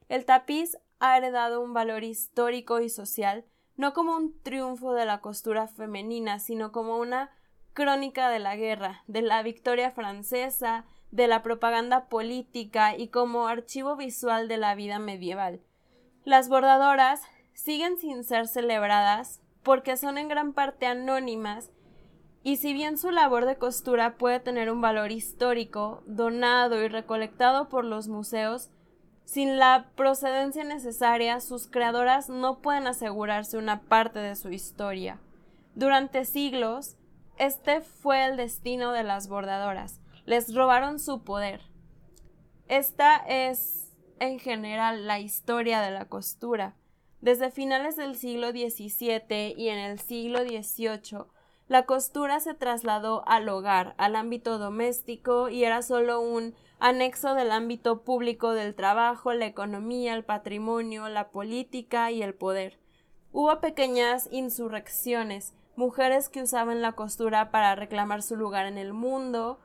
El 0.09 0.25
tapiz 0.25 0.79
ha 1.01 1.19
heredado 1.19 1.61
un 1.61 1.75
valor 1.75 2.03
histórico 2.03 2.81
y 2.81 2.89
social, 2.89 3.45
no 3.77 3.93
como 3.93 4.17
un 4.17 4.41
triunfo 4.43 4.95
de 4.95 5.05
la 5.05 5.21
costura 5.21 5.67
femenina, 5.67 6.39
sino 6.39 6.73
como 6.73 6.97
una 6.99 7.31
crónica 7.73 8.29
de 8.29 8.39
la 8.39 8.57
guerra, 8.57 9.03
de 9.07 9.23
la 9.23 9.43
victoria 9.43 9.91
francesa, 9.91 10.85
de 11.11 11.27
la 11.27 11.43
propaganda 11.43 12.07
política 12.09 12.97
y 12.97 13.09
como 13.09 13.49
archivo 13.49 13.97
visual 13.97 14.49
de 14.49 14.59
la 14.59 14.75
vida 14.75 14.99
medieval. 14.99 15.61
Las 16.25 16.49
bordadoras 16.49 17.23
siguen 17.55 17.99
sin 17.99 18.25
ser 18.25 18.47
celebradas 18.47 19.41
porque 19.63 19.97
son 19.97 20.19
en 20.19 20.29
gran 20.29 20.53
parte 20.53 20.87
anónimas 20.87 21.71
y 22.43 22.57
si 22.57 22.73
bien 22.73 22.97
su 22.97 23.11
labor 23.11 23.45
de 23.45 23.57
costura 23.57 24.17
puede 24.17 24.41
tener 24.41 24.71
un 24.71 24.81
valor 24.81 25.13
histórico, 25.13 26.03
donado 26.07 26.83
y 26.83 26.89
recolectado 26.89 27.69
por 27.69 27.85
los 27.85 28.09
museos, 28.09 28.71
sin 29.25 29.59
la 29.59 29.91
procedencia 29.95 30.65
necesaria, 30.65 31.41
sus 31.41 31.67
creadoras 31.67 32.29
no 32.29 32.59
pueden 32.59 32.87
asegurarse 32.87 33.59
una 33.59 33.83
parte 33.83 34.19
de 34.19 34.37
su 34.37 34.51
historia. 34.51 35.21
Durante 35.75 36.25
siglos, 36.25 36.97
este 37.41 37.81
fue 37.81 38.27
el 38.27 38.37
destino 38.37 38.93
de 38.93 39.03
las 39.03 39.27
bordadoras. 39.27 39.99
Les 40.27 40.55
robaron 40.55 40.99
su 40.99 41.25
poder. 41.25 41.63
Esta 42.69 43.17
es, 43.17 43.97
en 44.19 44.39
general, 44.39 45.07
la 45.07 45.21
historia 45.21 45.81
de 45.81 45.91
la 45.91 46.05
costura. 46.05 46.77
Desde 47.23 47.51
finales 47.51 47.97
del 47.97 48.15
siglo 48.15 48.51
XVII 48.51 49.55
y 49.57 49.71
en 49.71 49.79
el 49.79 49.99
siglo 49.99 50.41
XVIII, 50.41 51.25
la 51.67 51.87
costura 51.87 52.41
se 52.41 52.53
trasladó 52.53 53.27
al 53.27 53.49
hogar, 53.49 53.95
al 53.97 54.17
ámbito 54.17 54.59
doméstico 54.59 55.49
y 55.49 55.65
era 55.65 55.81
solo 55.81 56.21
un 56.21 56.55
anexo 56.79 57.33
del 57.35 57.53
ámbito 57.53 58.03
público 58.03 58.53
del 58.53 58.75
trabajo, 58.75 59.33
la 59.33 59.47
economía, 59.47 60.13
el 60.13 60.25
patrimonio, 60.25 61.09
la 61.09 61.31
política 61.31 62.11
y 62.11 62.23
el 62.23 62.35
poder. 62.35 62.79
Hubo 63.33 63.61
pequeñas 63.61 64.29
insurrecciones, 64.31 65.55
mujeres 65.81 66.29
que 66.29 66.43
usaban 66.43 66.83
la 66.83 66.93
costura 66.93 67.51
para 67.51 67.75
reclamar 67.75 68.23
su 68.23 68.37
lugar 68.37 68.67
en 68.67 68.77
el 68.77 68.93
mundo, 68.93 69.61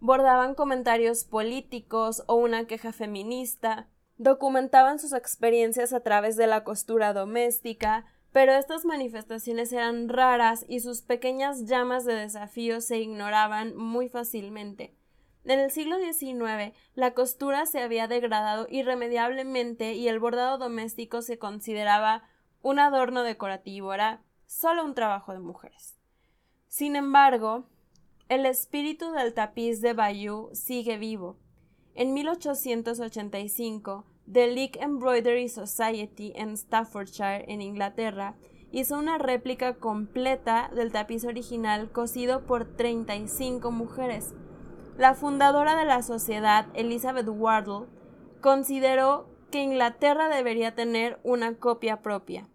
bordaban 0.00 0.56
comentarios 0.56 1.24
políticos 1.24 2.24
o 2.26 2.34
una 2.34 2.66
queja 2.66 2.92
feminista, 2.92 3.88
documentaban 4.16 4.98
sus 4.98 5.12
experiencias 5.12 5.92
a 5.92 6.00
través 6.00 6.36
de 6.36 6.48
la 6.48 6.64
costura 6.64 7.12
doméstica, 7.12 8.04
pero 8.32 8.52
estas 8.52 8.84
manifestaciones 8.84 9.72
eran 9.72 10.08
raras 10.08 10.66
y 10.68 10.80
sus 10.80 11.02
pequeñas 11.02 11.66
llamas 11.66 12.04
de 12.04 12.14
desafío 12.14 12.80
se 12.80 12.98
ignoraban 12.98 13.76
muy 13.76 14.08
fácilmente. 14.08 14.96
En 15.44 15.60
el 15.60 15.70
siglo 15.70 15.98
XIX, 15.98 16.74
la 16.94 17.14
costura 17.14 17.66
se 17.66 17.80
había 17.80 18.08
degradado 18.08 18.66
irremediablemente 18.70 19.92
y 19.92 20.08
el 20.08 20.18
bordado 20.18 20.58
doméstico 20.58 21.22
se 21.22 21.38
consideraba 21.38 22.24
un 22.60 22.80
adorno 22.80 23.22
decorativo, 23.22 23.92
solo 24.46 24.84
un 24.84 24.94
trabajo 24.94 25.32
de 25.32 25.40
mujeres. 25.40 25.96
Sin 26.68 26.96
embargo, 26.96 27.66
el 28.28 28.46
espíritu 28.46 29.12
del 29.12 29.34
tapiz 29.34 29.80
de 29.80 29.92
Bayeux 29.92 30.58
sigue 30.58 30.98
vivo. 30.98 31.36
En 31.94 32.14
1885, 32.14 34.06
The 34.32 34.46
League 34.48 34.80
Embroidery 34.80 35.48
Society 35.48 36.32
en 36.34 36.56
Staffordshire, 36.56 37.44
en 37.46 37.60
Inglaterra, 37.60 38.34
hizo 38.72 38.98
una 38.98 39.18
réplica 39.18 39.74
completa 39.74 40.70
del 40.74 40.90
tapiz 40.90 41.24
original 41.24 41.92
cosido 41.92 42.44
por 42.46 42.76
35 42.76 43.70
mujeres. 43.70 44.34
La 44.96 45.14
fundadora 45.14 45.76
de 45.76 45.84
la 45.84 46.02
sociedad, 46.02 46.66
Elizabeth 46.74 47.28
Wardle, 47.28 47.86
consideró 48.40 49.28
que 49.50 49.62
Inglaterra 49.62 50.28
debería 50.28 50.74
tener 50.74 51.20
una 51.22 51.56
copia 51.58 52.02
propia. 52.02 52.48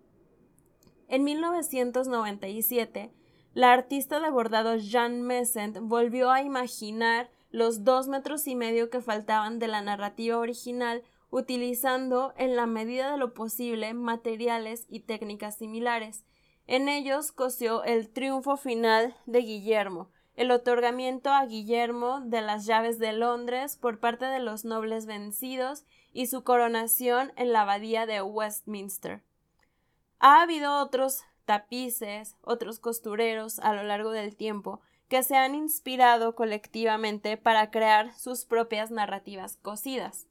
En 1.10 1.24
1997, 1.24 3.12
la 3.56 3.74
artista 3.74 4.20
de 4.20 4.30
bordado 4.30 4.76
Jean 4.76 5.24
Messent 5.24 5.80
volvió 5.82 6.30
a 6.30 6.44
imaginar 6.44 7.32
los 7.50 7.84
dos 7.84 8.08
metros 8.08 8.46
y 8.46 8.56
medio 8.56 8.92
que 8.92 9.02
faltaban 9.02 9.58
de 9.58 9.68
la 9.68 9.82
narrativa 9.82 10.38
original 10.38 11.02
utilizando 11.32 12.32
en 12.38 12.56
la 12.56 12.68
medida 12.68 13.12
de 13.12 13.18
lo 13.18 13.34
posible 13.34 13.92
materiales 13.96 14.86
y 14.88 15.00
técnicas 15.00 15.58
similares. 15.58 16.26
En 16.68 16.88
ellos 16.88 17.32
cosió 17.32 17.84
el 17.84 18.10
triunfo 18.10 18.56
final 18.56 19.16
de 19.26 19.40
Guillermo, 19.40 20.12
el 20.36 20.52
otorgamiento 20.52 21.32
a 21.32 21.44
Guillermo 21.44 22.22
de 22.22 22.42
las 22.42 22.68
llaves 22.68 23.00
de 23.00 23.14
Londres 23.14 23.78
por 23.78 24.00
parte 24.00 24.26
de 24.26 24.40
los 24.40 24.64
nobles 24.64 25.08
vencidos 25.08 25.86
y 26.14 26.28
su 26.28 26.44
coronación 26.44 27.32
en 27.36 27.52
la 27.52 27.62
abadía 27.62 28.06
de 28.06 28.22
Westminster. 28.22 29.24
Ha 30.20 30.42
habido 30.42 30.82
otros 30.82 31.24
tapices, 31.46 32.36
otros 32.44 32.80
costureros 32.80 33.60
a 33.60 33.74
lo 33.74 33.84
largo 33.84 34.12
del 34.12 34.36
tiempo 34.36 34.82
que 35.08 35.24
se 35.24 35.38
han 35.38 35.56
inspirado 35.56 36.36
colectivamente 36.36 37.38
para 37.38 37.72
crear 37.72 38.14
sus 38.14 38.46
propias 38.46 38.92
narrativas 38.92 39.58
cosidas. 39.58 40.28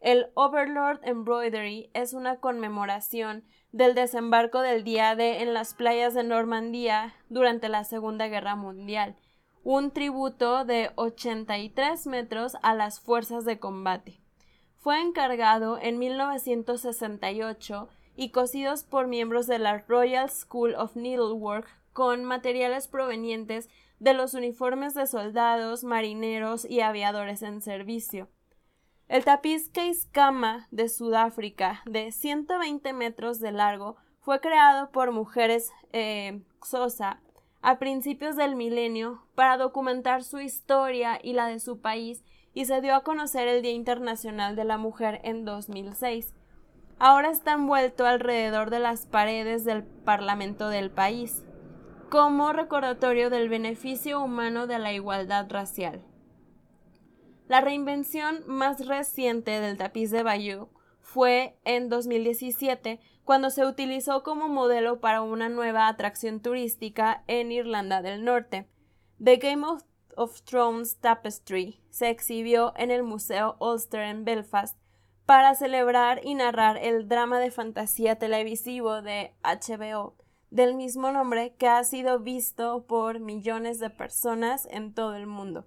El 0.00 0.28
Overlord 0.34 1.00
Embroidery 1.02 1.90
es 1.92 2.14
una 2.14 2.36
conmemoración 2.36 3.44
del 3.72 3.94
desembarco 3.94 4.60
del 4.60 4.84
día 4.84 5.14
D 5.14 5.42
en 5.42 5.52
las 5.52 5.74
playas 5.74 6.14
de 6.14 6.24
Normandía 6.24 7.14
durante 7.28 7.68
la 7.68 7.84
Segunda 7.84 8.28
Guerra 8.28 8.56
Mundial, 8.56 9.16
un 9.64 9.90
tributo 9.90 10.64
de 10.64 10.92
83 10.96 12.06
metros 12.06 12.56
a 12.62 12.74
las 12.74 13.00
fuerzas 13.00 13.44
de 13.44 13.58
combate. 13.58 14.20
Fue 14.78 15.00
encargado 15.00 15.78
en 15.78 15.98
1968 15.98 17.88
y 18.16 18.30
cosidos 18.30 18.82
por 18.82 19.06
miembros 19.06 19.46
de 19.46 19.58
la 19.58 19.78
Royal 19.86 20.28
School 20.30 20.74
of 20.74 20.96
Needlework 20.96 21.68
con 21.92 22.24
materiales 22.24 22.88
provenientes 22.88 23.68
de 23.98 24.14
los 24.14 24.34
uniformes 24.34 24.94
de 24.94 25.06
soldados, 25.06 25.84
marineros 25.84 26.64
y 26.68 26.80
aviadores 26.80 27.42
en 27.42 27.62
servicio. 27.62 28.28
El 29.08 29.24
tapiz 29.24 29.68
Keiskama 29.68 30.66
de 30.70 30.88
Sudáfrica, 30.88 31.82
de 31.86 32.10
120 32.10 32.92
metros 32.92 33.38
de 33.38 33.52
largo, 33.52 33.96
fue 34.20 34.40
creado 34.40 34.90
por 34.90 35.12
mujeres 35.12 35.70
eh, 35.92 36.42
a 37.62 37.78
principios 37.78 38.36
del 38.36 38.56
milenio 38.56 39.22
para 39.36 39.56
documentar 39.56 40.24
su 40.24 40.40
historia 40.40 41.20
y 41.22 41.32
la 41.32 41.46
de 41.46 41.60
su 41.60 41.80
país 41.80 42.24
y 42.52 42.64
se 42.64 42.80
dio 42.80 42.96
a 42.96 43.04
conocer 43.04 43.46
el 43.46 43.62
Día 43.62 43.72
Internacional 43.72 44.56
de 44.56 44.64
la 44.64 44.78
Mujer 44.78 45.20
en 45.22 45.44
2006. 45.44 46.34
Ahora 46.98 47.30
está 47.30 47.52
envuelto 47.52 48.06
alrededor 48.06 48.70
de 48.70 48.78
las 48.78 49.04
paredes 49.04 49.64
del 49.64 49.84
Parlamento 49.84 50.70
del 50.70 50.90
país 50.90 51.44
como 52.08 52.52
recordatorio 52.52 53.28
del 53.28 53.48
beneficio 53.50 54.22
humano 54.22 54.66
de 54.66 54.78
la 54.78 54.92
igualdad 54.92 55.46
racial. 55.50 56.02
La 57.48 57.60
reinvención 57.60 58.44
más 58.46 58.86
reciente 58.86 59.60
del 59.60 59.76
tapiz 59.76 60.10
de 60.10 60.22
Bayeux 60.22 60.68
fue 61.02 61.58
en 61.64 61.88
2017, 61.88 63.00
cuando 63.24 63.50
se 63.50 63.66
utilizó 63.66 64.22
como 64.22 64.48
modelo 64.48 65.00
para 65.00 65.20
una 65.20 65.48
nueva 65.48 65.88
atracción 65.88 66.40
turística 66.40 67.24
en 67.26 67.52
Irlanda 67.52 68.02
del 68.02 68.24
Norte. 68.24 68.68
The 69.22 69.36
Game 69.36 69.66
of, 69.66 69.82
of 70.16 70.42
Thrones 70.42 70.98
Tapestry 70.98 71.80
se 71.90 72.08
exhibió 72.08 72.72
en 72.76 72.90
el 72.90 73.02
Museo 73.02 73.56
Ulster 73.60 74.02
en 74.02 74.24
Belfast 74.24 74.78
para 75.26 75.54
celebrar 75.56 76.20
y 76.24 76.34
narrar 76.34 76.78
el 76.78 77.08
drama 77.08 77.40
de 77.40 77.50
fantasía 77.50 78.16
televisivo 78.16 79.02
de 79.02 79.34
HBO 79.42 80.14
del 80.50 80.74
mismo 80.74 81.10
nombre 81.10 81.54
que 81.58 81.66
ha 81.66 81.82
sido 81.82 82.20
visto 82.20 82.86
por 82.86 83.18
millones 83.18 83.80
de 83.80 83.90
personas 83.90 84.66
en 84.70 84.94
todo 84.94 85.16
el 85.16 85.26
mundo. 85.26 85.66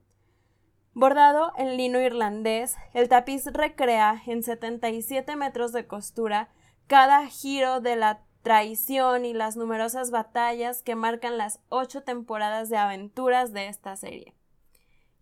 Bordado 0.94 1.52
en 1.58 1.78
lino 1.78 2.00
irlandés, 2.00 2.76
el 2.94 3.10
tapiz 3.10 3.46
recrea 3.48 4.22
en 4.26 4.44
77 4.44 5.36
metros 5.36 5.74
de 5.74 5.86
costura 5.86 6.50
cada 6.88 7.28
giro 7.28 7.82
de 7.82 7.98
la 7.98 8.22
traición 8.42 9.26
y 9.26 9.34
las 9.34 9.58
numerosas 9.58 10.10
batallas 10.10 10.82
que 10.82 10.96
marcan 10.96 11.38
las 11.38 11.60
ocho 11.70 12.04
temporadas 12.04 12.70
de 12.70 12.78
aventuras 12.78 13.54
de 13.54 13.68
esta 13.68 13.96
serie. 13.96 14.39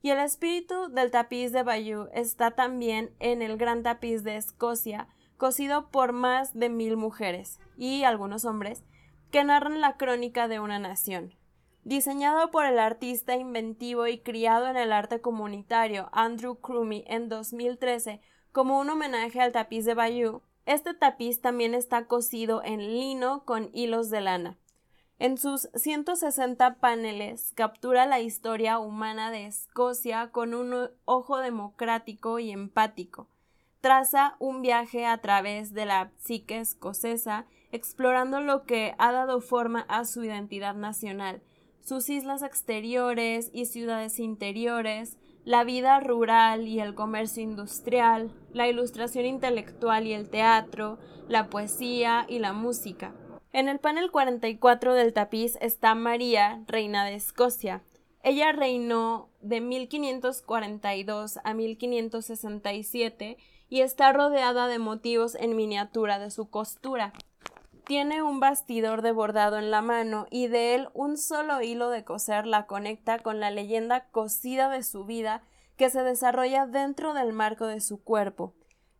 Y 0.02 0.12
el 0.12 0.20
espíritu 0.20 0.90
del 0.90 1.12
tapiz 1.12 1.52
de 1.52 1.64
Bayeux 1.64 2.10
está 2.14 2.52
también 2.52 3.12
en 3.20 3.42
el 3.42 3.58
gran 3.58 3.84
tapiz 3.84 4.24
de 4.24 4.38
Escocia, 4.38 5.08
cosido 5.38 5.90
por 5.90 6.14
más 6.14 6.54
de 6.54 6.70
mil 6.70 6.98
mujeres 6.98 7.60
y 7.78 8.04
algunos 8.04 8.46
hombres, 8.46 8.84
que 9.32 9.44
narran 9.44 9.82
la 9.82 9.98
crónica 9.98 10.48
de 10.48 10.60
una 10.60 10.80
nación. 10.80 11.34
Diseñado 11.84 12.52
por 12.52 12.66
el 12.66 12.80
artista 12.80 13.36
inventivo 13.36 14.08
y 14.08 14.20
criado 14.20 14.68
en 14.68 14.78
el 14.78 14.92
arte 14.92 15.22
comunitario 15.22 16.10
Andrew 16.12 16.56
Crumey 16.56 17.04
en 17.08 17.30
2013 17.30 18.22
como 18.52 18.80
un 18.80 18.90
homenaje 18.90 19.40
al 19.40 19.52
tapiz 19.52 19.86
de 19.86 19.94
Bayeux, 19.94 20.42
este 20.66 20.94
tapiz 20.94 21.40
también 21.40 21.74
está 21.74 22.08
cosido 22.08 22.62
en 22.62 22.80
lino 22.80 23.46
con 23.46 23.70
hilos 23.74 24.10
de 24.10 24.20
lana. 24.20 24.58
En 25.20 25.40
sus 25.40 25.68
160 25.74 26.76
paneles 26.76 27.52
captura 27.56 28.06
la 28.06 28.20
historia 28.20 28.78
humana 28.78 29.32
de 29.32 29.48
Escocia 29.48 30.30
con 30.30 30.54
un 30.54 30.92
ojo 31.06 31.40
democrático 31.40 32.38
y 32.38 32.52
empático. 32.52 33.28
Traza 33.82 34.36
un 34.38 34.62
viaje 34.62 35.08
a 35.08 35.18
través 35.18 35.74
de 35.74 35.88
la 35.88 36.12
psique 36.20 36.60
escocesa, 36.60 37.48
explorando 37.72 38.42
lo 38.42 38.66
que 38.66 38.94
ha 39.00 39.12
dado 39.12 39.42
forma 39.42 39.88
a 39.90 40.06
su 40.06 40.24
identidad 40.24 40.76
nacional, 40.76 41.42
sus 41.82 42.12
islas 42.12 42.44
exteriores 42.44 43.50
y 43.54 43.66
ciudades 43.66 44.20
interiores, 44.20 45.18
la 45.46 45.64
vida 45.64 46.00
rural 46.00 46.68
y 46.68 46.80
el 46.80 46.94
comercio 46.94 47.42
industrial, 47.42 48.32
la 48.54 48.68
ilustración 48.68 49.26
intelectual 49.26 50.06
y 50.06 50.14
el 50.14 50.30
teatro, 50.30 51.00
la 51.28 51.50
poesía 51.50 52.28
y 52.30 52.38
la 52.38 52.54
música. 52.54 53.16
En 53.54 53.70
el 53.70 53.80
panel 53.80 54.12
44 54.12 54.94
del 54.94 55.14
tapiz 55.14 55.58
está 55.62 55.96
María, 55.96 56.64
reina 56.68 57.06
de 57.06 57.16
Escocia. 57.16 57.82
Ella 58.22 58.52
reinó 58.52 59.30
de 59.42 59.62
1542 59.62 61.40
a 61.44 61.54
1567 61.54 63.38
y 63.70 63.82
está 63.82 64.12
rodeada 64.12 64.68
de 64.68 64.80
motivos 64.80 65.36
en 65.36 65.56
miniatura 65.56 66.20
de 66.20 66.30
su 66.30 66.50
costura. 66.50 67.14
Tiene 67.86 68.22
un 68.22 68.42
bastidor 68.42 69.02
de 69.02 69.14
bordado 69.14 69.58
en 69.58 69.72
la 69.72 69.82
mano 69.82 70.28
y 70.30 70.48
de 70.48 70.76
él 70.76 70.90
un 70.94 71.18
solo 71.18 71.62
hilo 71.62 71.90
de 71.90 72.04
coser 72.04 72.46
la 72.46 72.66
conecta 72.66 73.20
con 73.20 73.40
la 73.40 73.50
leyenda 73.50 74.10
cosida 74.10 74.70
de 74.70 74.84
su 74.84 75.06
vida 75.06 75.42
que 75.78 75.90
se 75.90 76.04
desarrolla 76.04 76.66
dentro 76.66 77.14
del 77.14 77.32
marco 77.32 77.66
de 77.66 77.80
su 77.80 78.04
cuerpo. 78.04 78.54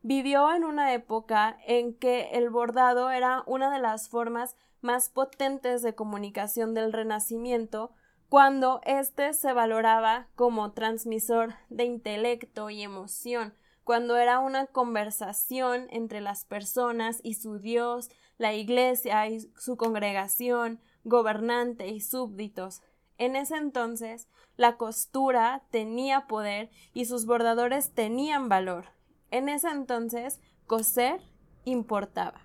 Vivió 0.04 0.54
en 0.54 0.64
una 0.64 0.94
época 0.94 1.58
en 1.66 1.94
que 1.94 2.30
el 2.34 2.50
bordado 2.50 3.10
era 3.10 3.44
una 3.46 3.72
de 3.72 3.80
las 3.80 4.10
formas 4.10 4.56
más 4.82 5.10
potentes 5.10 5.82
de 5.82 5.96
comunicación 5.96 6.74
del 6.74 6.94
Renacimiento, 6.94 7.92
cuando 8.30 8.82
éste 8.84 9.34
se 9.34 9.54
valoraba 9.54 10.28
como 10.36 10.72
transmisor 10.72 11.56
de 11.70 11.86
intelecto 11.86 12.70
y 12.70 12.84
emoción, 12.84 13.54
cuando 13.84 14.18
era 14.18 14.40
una 14.40 14.68
conversación 14.68 15.88
entre 15.90 16.22
las 16.22 16.46
personas 16.46 17.22
y 17.24 17.36
su 17.36 17.58
Dios, 17.58 18.10
la 18.38 18.54
Iglesia 18.54 19.28
y 19.28 19.50
su 19.58 19.78
congregación, 19.78 20.80
gobernante 21.06 21.88
y 21.88 22.02
súbditos. 22.02 22.82
En 23.18 23.36
ese 23.36 23.56
entonces, 23.56 24.28
la 24.58 24.78
costura 24.78 25.64
tenía 25.72 26.28
poder 26.28 26.70
y 26.94 27.06
sus 27.06 27.26
bordadores 27.26 27.94
tenían 27.94 28.50
valor. 28.50 28.97
En 29.32 29.50
ese 29.50 29.70
entonces, 29.70 30.40
coser 30.66 31.22
importaba. 31.66 32.42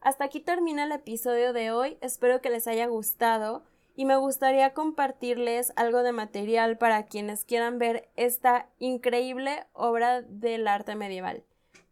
Hasta 0.00 0.24
aquí 0.24 0.40
termina 0.40 0.84
el 0.84 0.92
episodio 0.92 1.52
de 1.52 1.70
hoy, 1.70 1.96
espero 2.00 2.40
que 2.40 2.50
les 2.50 2.66
haya 2.66 2.86
gustado 2.86 3.62
y 3.94 4.04
me 4.04 4.16
gustaría 4.16 4.74
compartirles 4.74 5.72
algo 5.76 6.02
de 6.02 6.12
material 6.12 6.78
para 6.78 7.04
quienes 7.04 7.44
quieran 7.44 7.78
ver 7.78 8.08
esta 8.16 8.68
increíble 8.78 9.66
obra 9.72 10.22
del 10.22 10.66
arte 10.66 10.96
medieval. 10.96 11.44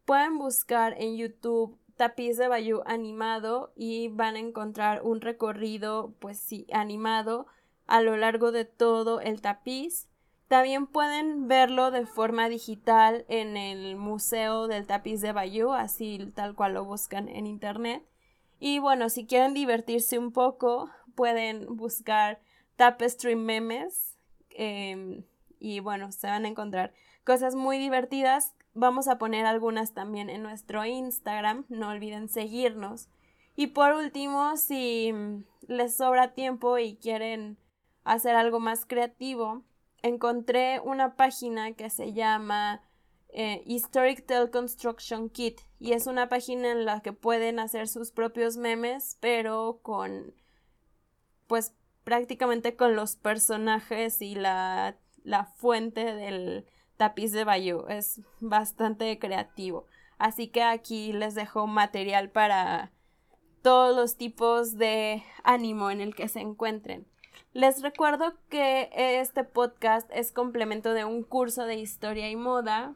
Pueden 0.04 0.38
buscar 0.38 1.00
en 1.00 1.16
YouTube 1.16 1.78
tapiz 1.96 2.38
de 2.38 2.48
Bayou 2.48 2.82
animado 2.86 3.72
y 3.76 4.08
van 4.08 4.36
a 4.36 4.38
encontrar 4.38 5.02
un 5.04 5.20
recorrido, 5.20 6.14
pues 6.18 6.40
sí, 6.40 6.66
animado 6.72 7.46
a 7.86 8.00
lo 8.00 8.16
largo 8.16 8.52
de 8.52 8.64
todo 8.64 9.20
el 9.20 9.42
tapiz. 9.42 10.08
También 10.50 10.88
pueden 10.88 11.46
verlo 11.46 11.92
de 11.92 12.06
forma 12.06 12.48
digital 12.48 13.24
en 13.28 13.56
el 13.56 13.94
Museo 13.94 14.66
del 14.66 14.84
Tapiz 14.84 15.20
de 15.20 15.30
Bayou, 15.30 15.70
así 15.70 16.32
tal 16.34 16.56
cual 16.56 16.74
lo 16.74 16.84
buscan 16.84 17.28
en 17.28 17.46
internet. 17.46 18.04
Y 18.58 18.80
bueno, 18.80 19.10
si 19.10 19.26
quieren 19.26 19.54
divertirse 19.54 20.18
un 20.18 20.32
poco, 20.32 20.90
pueden 21.14 21.76
buscar 21.76 22.40
Tapestry 22.74 23.36
Memes. 23.36 24.18
Em, 24.50 25.22
y 25.60 25.78
bueno, 25.78 26.10
se 26.10 26.26
van 26.26 26.44
a 26.44 26.48
encontrar 26.48 26.94
cosas 27.22 27.54
muy 27.54 27.78
divertidas. 27.78 28.52
Vamos 28.74 29.06
a 29.06 29.18
poner 29.18 29.46
algunas 29.46 29.94
también 29.94 30.28
en 30.30 30.42
nuestro 30.42 30.84
Instagram. 30.84 31.64
No 31.68 31.90
olviden 31.90 32.28
seguirnos. 32.28 33.08
Y 33.54 33.68
por 33.68 33.92
último, 33.92 34.56
si 34.56 35.14
les 35.68 35.96
sobra 35.96 36.34
tiempo 36.34 36.76
y 36.76 36.96
quieren 36.96 37.56
hacer 38.02 38.34
algo 38.34 38.58
más 38.58 38.84
creativo, 38.84 39.62
encontré 40.02 40.80
una 40.80 41.16
página 41.16 41.72
que 41.72 41.90
se 41.90 42.12
llama 42.12 42.82
eh, 43.28 43.62
Historic 43.66 44.26
Tale 44.26 44.50
Construction 44.50 45.30
Kit 45.30 45.60
y 45.78 45.92
es 45.92 46.06
una 46.06 46.28
página 46.28 46.72
en 46.72 46.84
la 46.84 47.00
que 47.00 47.12
pueden 47.12 47.58
hacer 47.58 47.86
sus 47.88 48.10
propios 48.10 48.56
memes 48.56 49.16
pero 49.20 49.80
con 49.82 50.34
pues 51.46 51.74
prácticamente 52.04 52.76
con 52.76 52.96
los 52.96 53.16
personajes 53.16 54.22
y 54.22 54.34
la, 54.34 54.96
la 55.22 55.44
fuente 55.44 56.14
del 56.14 56.66
tapiz 56.96 57.32
de 57.32 57.44
Bayou. 57.44 57.86
Es 57.88 58.20
bastante 58.40 59.18
creativo. 59.18 59.86
Así 60.18 60.48
que 60.48 60.62
aquí 60.62 61.12
les 61.12 61.34
dejo 61.34 61.66
material 61.66 62.30
para 62.30 62.92
todos 63.62 63.96
los 63.96 64.16
tipos 64.16 64.76
de 64.76 65.22
ánimo 65.44 65.90
en 65.90 66.00
el 66.00 66.14
que 66.14 66.28
se 66.28 66.40
encuentren 66.40 67.06
les 67.52 67.82
recuerdo 67.82 68.34
que 68.48 68.90
este 68.94 69.44
podcast 69.44 70.10
es 70.12 70.32
complemento 70.32 70.94
de 70.94 71.04
un 71.04 71.22
curso 71.22 71.64
de 71.64 71.76
historia 71.76 72.30
y 72.30 72.36
moda 72.36 72.94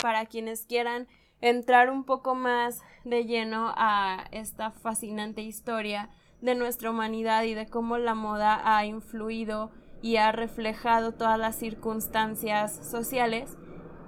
para 0.00 0.26
quienes 0.26 0.66
quieran 0.66 1.08
entrar 1.40 1.90
un 1.90 2.04
poco 2.04 2.34
más 2.34 2.82
de 3.04 3.24
lleno 3.24 3.72
a 3.76 4.24
esta 4.32 4.70
fascinante 4.70 5.42
historia 5.42 6.10
de 6.40 6.54
nuestra 6.54 6.90
humanidad 6.90 7.44
y 7.44 7.54
de 7.54 7.66
cómo 7.66 7.98
la 7.98 8.14
moda 8.14 8.60
ha 8.64 8.84
influido 8.84 9.70
y 10.02 10.16
ha 10.16 10.32
reflejado 10.32 11.12
todas 11.12 11.38
las 11.38 11.56
circunstancias 11.56 12.88
sociales. 12.90 13.56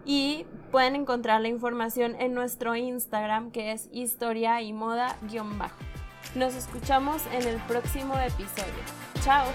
Y 0.04 0.46
pueden 0.70 0.94
encontrar 0.96 1.40
la 1.40 1.48
información 1.48 2.14
en 2.18 2.34
nuestro 2.34 2.76
Instagram 2.76 3.50
que 3.50 3.72
es 3.72 3.88
historia 3.92 4.62
y 4.62 4.72
moda-bajo. 4.72 5.97
Nos 6.34 6.54
escuchamos 6.54 7.22
en 7.32 7.48
el 7.48 7.56
próximo 7.62 8.14
episodio. 8.18 8.82
Chao. 9.24 9.46